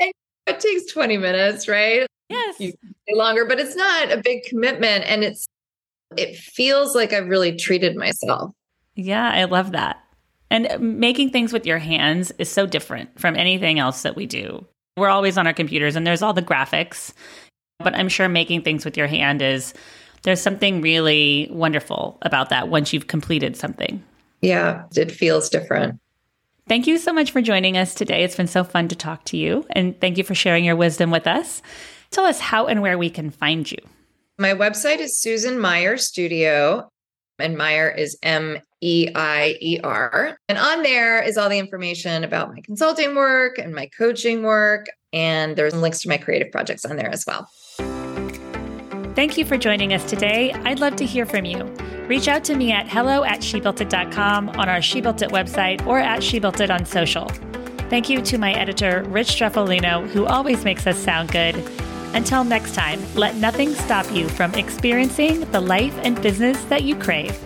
It 0.46 0.60
takes 0.60 0.92
20 0.92 1.16
minutes, 1.16 1.68
right? 1.68 2.06
Yes. 2.28 2.60
Longer, 3.10 3.46
but 3.46 3.58
it's 3.58 3.74
not 3.74 4.12
a 4.12 4.18
big 4.18 4.42
commitment. 4.44 5.04
And 5.06 5.24
it's, 5.24 5.46
it 6.18 6.36
feels 6.36 6.94
like 6.94 7.14
I've 7.14 7.28
really 7.28 7.56
treated 7.56 7.96
myself. 7.96 8.52
Yeah, 8.94 9.30
I 9.30 9.44
love 9.44 9.72
that. 9.72 10.04
And 10.50 10.66
uh, 10.66 10.78
making 10.78 11.30
things 11.30 11.52
with 11.52 11.64
your 11.64 11.78
hands 11.78 12.30
is 12.38 12.50
so 12.50 12.66
different 12.66 13.18
from 13.18 13.36
anything 13.36 13.78
else 13.78 14.02
that 14.02 14.16
we 14.16 14.26
do. 14.26 14.66
We're 14.98 15.08
always 15.08 15.38
on 15.38 15.46
our 15.46 15.54
computers 15.54 15.96
and 15.96 16.06
there's 16.06 16.20
all 16.20 16.34
the 16.34 16.42
graphics, 16.42 17.12
but 17.78 17.94
I'm 17.94 18.08
sure 18.08 18.28
making 18.28 18.62
things 18.62 18.84
with 18.84 18.96
your 18.96 19.06
hand 19.08 19.42
is 19.42 19.74
there's 20.22 20.40
something 20.40 20.80
really 20.80 21.48
wonderful 21.50 22.18
about 22.22 22.50
that 22.50 22.68
once 22.68 22.92
you've 22.92 23.08
completed 23.08 23.56
something. 23.56 24.02
Yeah, 24.42 24.84
it 24.94 25.10
feels 25.10 25.48
different. 25.48 25.98
Thank 26.66 26.86
you 26.86 26.96
so 26.96 27.12
much 27.12 27.30
for 27.30 27.42
joining 27.42 27.76
us 27.76 27.94
today. 27.94 28.24
It's 28.24 28.36
been 28.36 28.46
so 28.46 28.64
fun 28.64 28.88
to 28.88 28.96
talk 28.96 29.24
to 29.26 29.36
you. 29.36 29.66
And 29.70 30.00
thank 30.00 30.16
you 30.16 30.24
for 30.24 30.34
sharing 30.34 30.64
your 30.64 30.76
wisdom 30.76 31.10
with 31.10 31.26
us. 31.26 31.60
Tell 32.10 32.24
us 32.24 32.40
how 32.40 32.66
and 32.66 32.80
where 32.80 32.96
we 32.96 33.10
can 33.10 33.30
find 33.30 33.70
you. 33.70 33.78
My 34.38 34.54
website 34.54 34.98
is 34.98 35.20
Susan 35.20 35.60
Meier 35.60 35.96
Studio, 35.96 36.88
and 37.38 37.56
Meier 37.56 37.90
is 37.90 38.16
M 38.22 38.58
E 38.80 39.08
I 39.14 39.56
E 39.60 39.78
R. 39.84 40.38
And 40.48 40.56
on 40.56 40.82
there 40.82 41.22
is 41.22 41.36
all 41.36 41.48
the 41.48 41.58
information 41.58 42.24
about 42.24 42.48
my 42.48 42.60
consulting 42.62 43.14
work 43.14 43.58
and 43.58 43.74
my 43.74 43.88
coaching 43.96 44.42
work. 44.42 44.86
And 45.12 45.56
there's 45.56 45.74
links 45.74 46.00
to 46.00 46.08
my 46.08 46.16
creative 46.16 46.50
projects 46.50 46.84
on 46.84 46.96
there 46.96 47.10
as 47.10 47.24
well. 47.26 47.48
Thank 49.14 49.38
you 49.38 49.44
for 49.44 49.56
joining 49.56 49.92
us 49.92 50.08
today. 50.08 50.52
I'd 50.64 50.80
love 50.80 50.96
to 50.96 51.04
hear 51.04 51.26
from 51.26 51.44
you. 51.44 51.72
Reach 52.06 52.28
out 52.28 52.44
to 52.44 52.54
me 52.54 52.70
at 52.70 52.86
hello 52.86 53.24
at 53.24 53.40
shebuiltit.com 53.40 54.50
on 54.50 54.68
our 54.68 54.82
She 54.82 55.00
Built 55.00 55.22
It 55.22 55.30
website 55.30 55.86
or 55.86 55.98
at 55.98 56.22
She 56.22 56.38
Built 56.38 56.60
It 56.60 56.70
on 56.70 56.84
social. 56.84 57.28
Thank 57.88 58.10
you 58.10 58.20
to 58.22 58.36
my 58.36 58.52
editor, 58.52 59.04
Rich 59.06 59.28
Streffolino, 59.28 60.06
who 60.08 60.26
always 60.26 60.64
makes 60.64 60.86
us 60.86 60.98
sound 60.98 61.32
good. 61.32 61.56
Until 62.12 62.44
next 62.44 62.74
time, 62.74 63.00
let 63.14 63.36
nothing 63.36 63.74
stop 63.74 64.10
you 64.12 64.28
from 64.28 64.54
experiencing 64.54 65.50
the 65.50 65.60
life 65.60 65.98
and 66.02 66.20
business 66.20 66.62
that 66.64 66.82
you 66.82 66.94
crave. 66.94 67.36